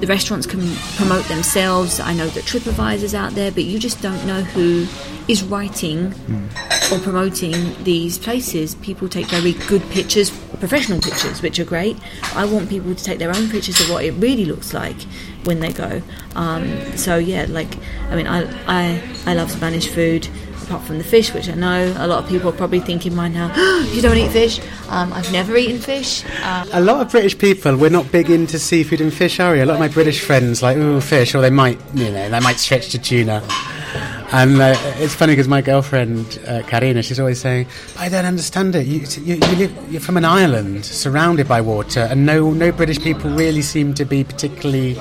[0.00, 0.60] the restaurants can
[0.96, 2.00] promote themselves.
[2.00, 4.86] I know that TripAdvisor's out there, but you just don't know who
[5.26, 6.92] is writing mm.
[6.92, 7.52] or promoting
[7.84, 8.74] these places.
[8.76, 11.96] People take very good pictures, professional pictures, which are great.
[12.34, 15.00] I want people to take their own pictures of what it really looks like
[15.44, 16.00] when they go.
[16.34, 17.76] Um, so yeah, like
[18.10, 20.28] I mean, I I I love Spanish food
[20.68, 23.32] apart from the fish, which I know a lot of people are probably thinking right
[23.32, 23.48] now,
[23.92, 24.60] you don't eat fish.
[24.88, 26.24] Um, I've never eaten fish.
[26.42, 29.60] Um, a lot of British people, we're not big into seafood and fish, are we?
[29.60, 32.40] A lot of my British friends like, ooh, fish, or they might, you know, they
[32.40, 33.42] might stretch to tuna.
[34.30, 37.66] And uh, it's funny because my girlfriend uh, Karina, she's always saying,
[37.96, 38.86] "I don't understand it.
[38.86, 43.00] You, you, you live, you're from an island surrounded by water, and no, no British
[43.00, 44.96] people really seem to be particularly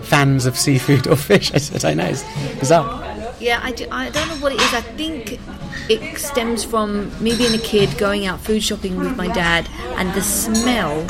[0.00, 2.24] fans of seafood or fish." I said, "I know, it's
[2.58, 3.09] bizarre."
[3.40, 4.74] Yeah, I, do, I don't know what it is.
[4.74, 5.40] I think
[5.88, 10.12] it stems from me being a kid going out food shopping with my dad and
[10.14, 11.00] the smell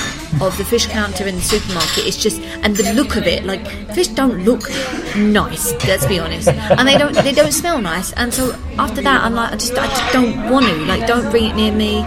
[0.41, 3.67] of the fish counter in the supermarket is just and the look of it like
[3.95, 4.71] fish don't look
[5.17, 9.23] nice let's be honest and they don't they don't smell nice and so after that
[9.23, 12.01] I'm like I just I just don't want to like don't bring it near me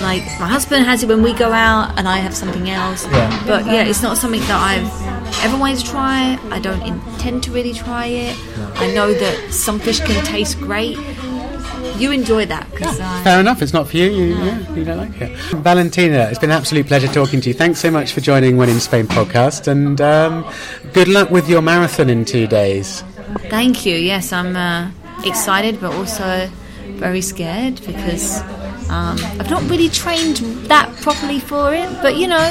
[0.00, 3.44] like my husband has it when we go out and I have something else yeah.
[3.44, 5.09] but yeah it's not something that I've
[5.42, 8.36] ever wanted to try I don't intend to really try it
[8.76, 10.98] I know that some fish can taste great
[12.00, 12.66] you enjoy that.
[12.80, 13.62] Yeah, fair enough.
[13.62, 14.10] It's not for you.
[14.10, 15.36] You, yeah, you don't like it.
[15.56, 17.54] Valentina, it's been an absolute pleasure talking to you.
[17.54, 20.50] Thanks so much for joining When in Spain podcast, and um,
[20.92, 23.02] good luck with your marathon in two days.
[23.50, 23.96] Thank you.
[23.96, 24.90] Yes, I'm uh,
[25.24, 26.50] excited, but also
[26.96, 28.40] very scared because
[28.90, 31.88] um, I've not really trained that properly for it.
[32.02, 32.50] But you know,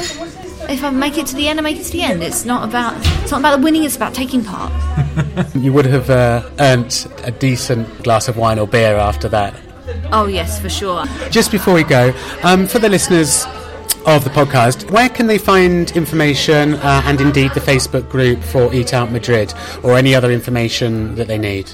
[0.70, 2.22] if I make it to the end, I make it to the end.
[2.22, 3.84] It's not about it's not about the winning.
[3.84, 4.72] It's about taking part.
[5.54, 9.54] you would have uh, earned a decent glass of wine or beer after that.
[10.12, 11.04] Oh yes, for sure.
[11.30, 13.44] Just before we go, um, for the listeners
[14.06, 18.72] of the podcast, where can they find information uh, and indeed the Facebook group for
[18.72, 19.52] Eat Out Madrid
[19.82, 21.70] or any other information that they need?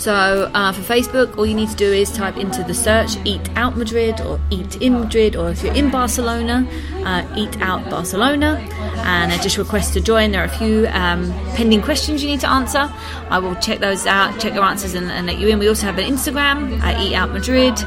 [0.00, 3.50] So uh, for Facebook, all you need to do is type into the search Eat
[3.54, 6.66] Out Madrid or Eat in Madrid, or if you're in Barcelona,
[7.04, 8.66] uh, Eat Out Barcelona,
[9.04, 10.30] and I just request to join.
[10.30, 12.90] There are a few um, pending questions you need to answer.
[13.28, 15.58] I will check those out, check your answers, and, and let you in.
[15.58, 17.78] We also have an Instagram, uh, Eat Out Madrid,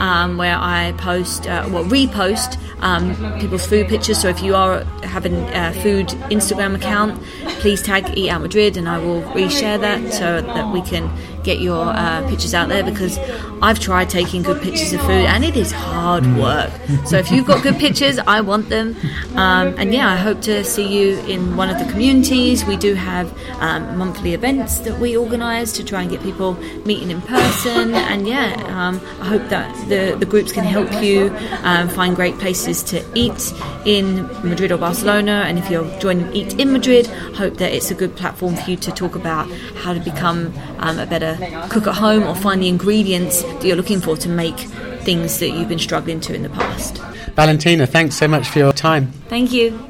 [0.00, 4.20] um, where I post, uh, well, repost um, people's food pictures.
[4.20, 7.22] So if you are having a food Instagram account,
[7.60, 11.08] please tag Eat Out Madrid, and I will reshare that so that we can
[11.42, 13.18] get your uh, pictures out there because
[13.62, 16.40] I've tried taking good pictures of food and it is hard mm.
[16.40, 17.06] work.
[17.06, 18.96] So if you've got good pictures, I want them.
[19.36, 22.64] Um, and yeah, I hope to see you in one of the communities.
[22.64, 27.10] We do have um, monthly events that we organise to try and get people meeting
[27.10, 27.94] in person.
[27.94, 31.30] And yeah, um, I hope that the, the groups can help you
[31.62, 33.52] um, find great places to eat
[33.84, 35.44] in Madrid or Barcelona.
[35.46, 38.76] And if you're joining Eat in Madrid, hope that it's a good platform for you
[38.76, 41.34] to talk about how to become um, a better
[41.68, 44.58] cook at home or find the ingredients that you're looking for to make
[45.00, 46.98] things that you've been struggling to in the past.
[47.34, 49.12] Valentina, thanks so much for your time.
[49.28, 49.89] Thank you.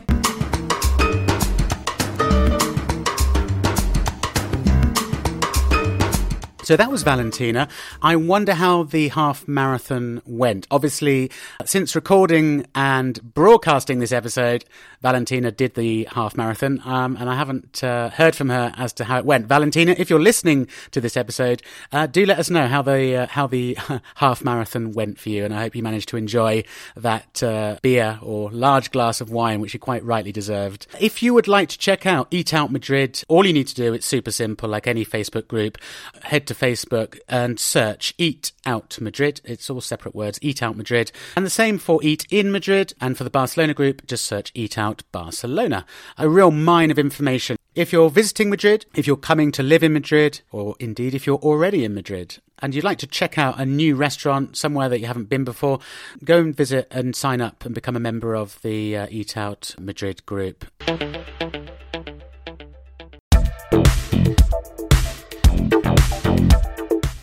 [6.70, 7.66] So that was Valentina.
[8.00, 10.68] I wonder how the half marathon went.
[10.70, 11.28] Obviously,
[11.64, 14.64] since recording and broadcasting this episode,
[15.02, 19.04] Valentina did the half marathon, um, and I haven't uh, heard from her as to
[19.04, 19.46] how it went.
[19.46, 21.60] Valentina, if you're listening to this episode,
[21.90, 23.76] uh, do let us know how the uh, how the
[24.16, 26.62] half marathon went for you, and I hope you managed to enjoy
[26.96, 30.86] that uh, beer or large glass of wine, which you quite rightly deserved.
[31.00, 33.94] If you would like to check out Eat Out Madrid, all you need to do
[33.94, 35.78] it's super simple, like any Facebook group.
[36.22, 39.40] Head to Facebook and search Eat Out Madrid.
[39.44, 40.38] It's all separate words.
[40.42, 44.06] Eat Out Madrid, and the same for Eat in Madrid, and for the Barcelona group,
[44.06, 45.86] just search Eat Out Barcelona.
[46.18, 47.56] A real mine of information.
[47.74, 51.38] If you're visiting Madrid, if you're coming to live in Madrid, or indeed if you're
[51.38, 55.06] already in Madrid, and you'd like to check out a new restaurant somewhere that you
[55.06, 55.78] haven't been before,
[56.24, 59.74] go and visit and sign up and become a member of the uh, Eat Out
[59.78, 60.66] Madrid group.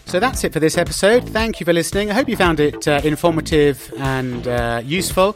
[0.08, 1.28] So that's it for this episode.
[1.30, 2.10] Thank you for listening.
[2.10, 5.36] I hope you found it uh, informative and uh, useful.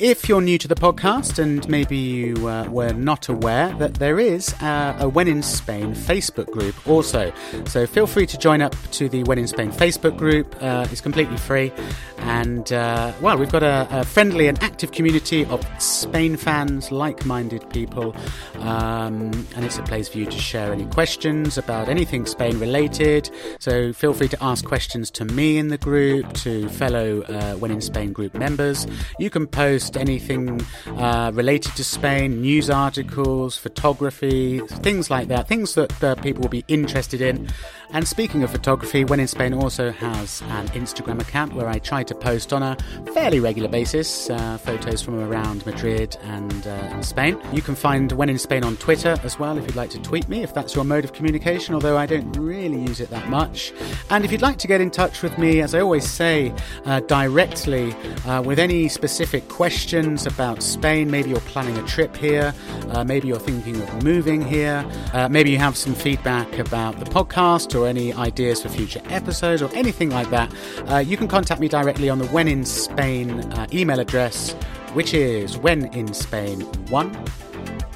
[0.00, 4.18] If you're new to the podcast and maybe you uh, were not aware that there
[4.18, 7.32] is uh, a When in Spain Facebook group also.
[7.66, 10.56] So feel free to join up to the When in Spain Facebook group.
[10.60, 11.72] Uh, it's completely free.
[12.18, 17.26] And uh, well, we've got a, a, friendly and active community of Spain fans, like
[17.26, 18.16] minded people.
[18.60, 23.30] Um, and it's a place for you to share any questions about anything Spain related.
[23.60, 27.70] So feel free to ask questions to me in the group, to fellow uh, When
[27.70, 28.86] in Spain group members.
[29.18, 30.64] You can post post anything
[30.98, 36.48] uh, related to Spain, news articles, photography, things like that, things that uh, people will
[36.48, 37.48] be interested in.
[37.94, 42.02] And speaking of photography, When in Spain also has an Instagram account where I try
[42.02, 42.76] to post on a
[43.12, 47.38] fairly regular basis uh, photos from around Madrid and, uh, and, Spain.
[47.52, 50.28] You can find When in Spain on Twitter as well if you'd like to tweet
[50.28, 53.72] me, if that's your mode of communication, although I don't really use it that much.
[54.10, 56.52] And if you'd like to get in touch with me, as I always say,
[56.86, 57.92] uh, directly
[58.26, 62.54] uh, with any specific questions about Spain, maybe you're planning a trip here,
[62.90, 67.04] uh, maybe you're thinking of moving here, uh, maybe you have some feedback about the
[67.06, 70.54] podcast or any ideas for future episodes or anything like that,
[70.88, 74.52] uh, you can contact me directly on the When in Spain uh, email address,
[74.92, 77.12] which is when in Spain one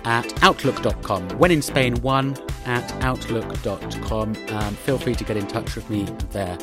[0.05, 1.29] at outlook.com.
[1.39, 4.37] When in Spain one at outlook.com.
[4.51, 6.59] Um, feel free to get in touch with me there.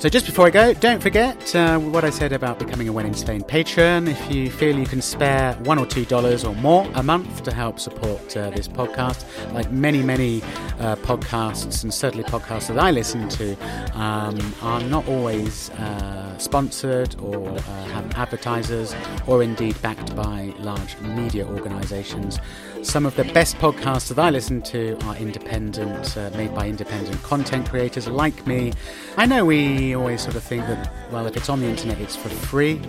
[0.00, 3.04] So, just before I go, don't forget uh, what I said about becoming a When
[3.04, 4.08] in Spain patron.
[4.08, 7.52] If you feel you can spare one or two dollars or more a month to
[7.52, 10.40] help support uh, this podcast, like many, many
[10.78, 13.54] uh, podcasts, and certainly podcasts that I listen to,
[13.92, 18.94] um, are not always uh, sponsored or uh, have advertisers
[19.26, 22.38] or indeed backed by large media organizations.
[22.82, 27.22] Some of the best podcasts that I listen to are independent, uh, made by independent
[27.22, 28.72] content creators like me.
[29.18, 32.16] I know we always sort of think that, well, if it's on the internet, it's
[32.16, 32.80] for free.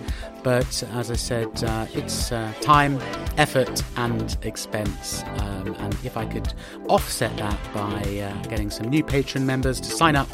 [0.42, 2.98] But as I said, uh, it's uh, time,
[3.36, 5.22] effort, and expense.
[5.38, 6.52] Um, and if I could
[6.88, 10.28] offset that by uh, getting some new patron members to sign up,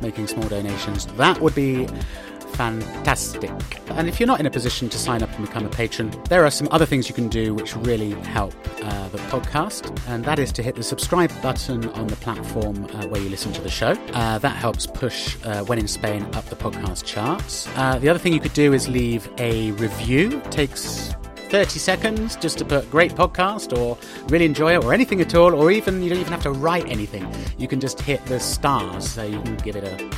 [0.00, 1.86] making small donations, that would be
[2.54, 3.50] fantastic.
[3.90, 6.44] And if you're not in a position to sign up and become a patron, there
[6.44, 10.38] are some other things you can do which really help uh, the podcast, and that
[10.38, 13.70] is to hit the subscribe button on the platform uh, where you listen to the
[13.70, 13.92] show.
[14.12, 17.68] Uh, that helps push uh, When in Spain up the podcast charts.
[17.76, 20.38] Uh, the other thing you could do is leave a review.
[20.38, 21.14] It takes
[21.52, 23.98] 30 seconds just to put great podcast or
[24.28, 26.88] really enjoy it or anything at all, or even you don't even have to write
[26.88, 27.30] anything.
[27.58, 30.10] You can just hit the stars, so you can give it a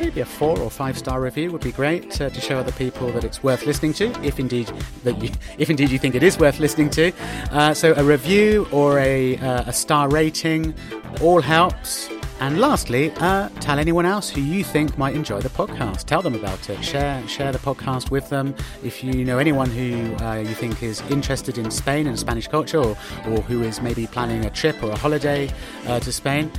[0.00, 3.12] maybe a four or five star review would be great uh, to show other people
[3.12, 4.66] that it's worth listening to, if indeed
[5.04, 7.12] that you, if indeed you think it is worth listening to.
[7.52, 10.74] Uh, so a review or a, uh, a star rating
[11.20, 12.10] all helps.
[12.40, 16.04] And lastly, uh, tell anyone else who you think might enjoy the podcast.
[16.04, 16.82] Tell them about it.
[16.82, 18.54] Share share the podcast with them.
[18.82, 22.78] If you know anyone who uh, you think is interested in Spain and Spanish culture,
[22.78, 25.50] or, or who is maybe planning a trip or a holiday
[25.86, 26.50] uh, to Spain,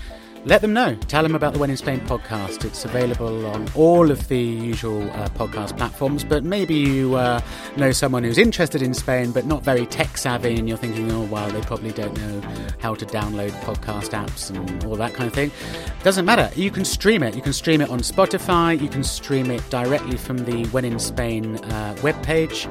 [0.45, 0.95] let them know.
[1.07, 2.65] Tell them about the When in Spain podcast.
[2.65, 7.41] It's available on all of the usual uh, podcast platforms, but maybe you uh,
[7.77, 11.25] know someone who's interested in Spain but not very tech savvy and you're thinking, oh,
[11.25, 12.41] well, they probably don't know
[12.79, 15.51] how to download podcast apps and all that kind of thing.
[16.03, 16.49] Doesn't matter.
[16.55, 17.35] You can stream it.
[17.35, 18.81] You can stream it on Spotify.
[18.81, 22.67] You can stream it directly from the When in Spain uh, webpage.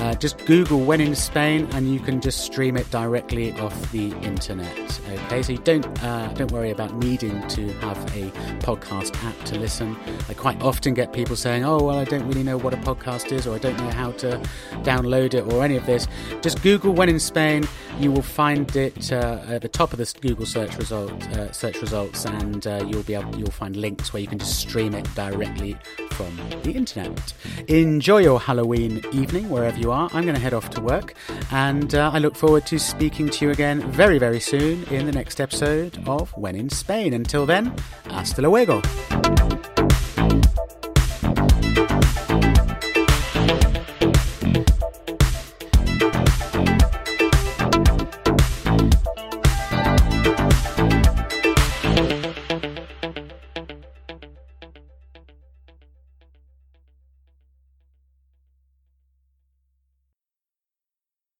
[0.00, 4.12] Uh, just Google When in Spain and you can just stream it directly off the
[4.18, 5.00] internet.
[5.26, 9.44] Okay, so you don't, uh, don't worry about me needing to have a podcast app
[9.44, 9.96] to listen.
[10.28, 13.30] I quite often get people saying, Oh, well, I don't really know what a podcast
[13.30, 14.38] is, or I don't know how to
[14.82, 16.08] download it, or any of this.
[16.42, 17.68] Just Google When in Spain.
[18.00, 21.80] You will find it uh, at the top of the Google search result uh, search
[21.80, 25.06] results, and uh, you'll be able, you'll find links where you can just stream it
[25.14, 25.76] directly
[26.10, 27.32] from the internet.
[27.68, 30.10] Enjoy your Halloween evening wherever you are.
[30.12, 31.14] I'm going to head off to work,
[31.52, 35.12] and uh, I look forward to speaking to you again very, very soon in the
[35.12, 37.03] next episode of When in Spain.
[37.12, 37.72] Until then,
[38.10, 38.80] hasta luego.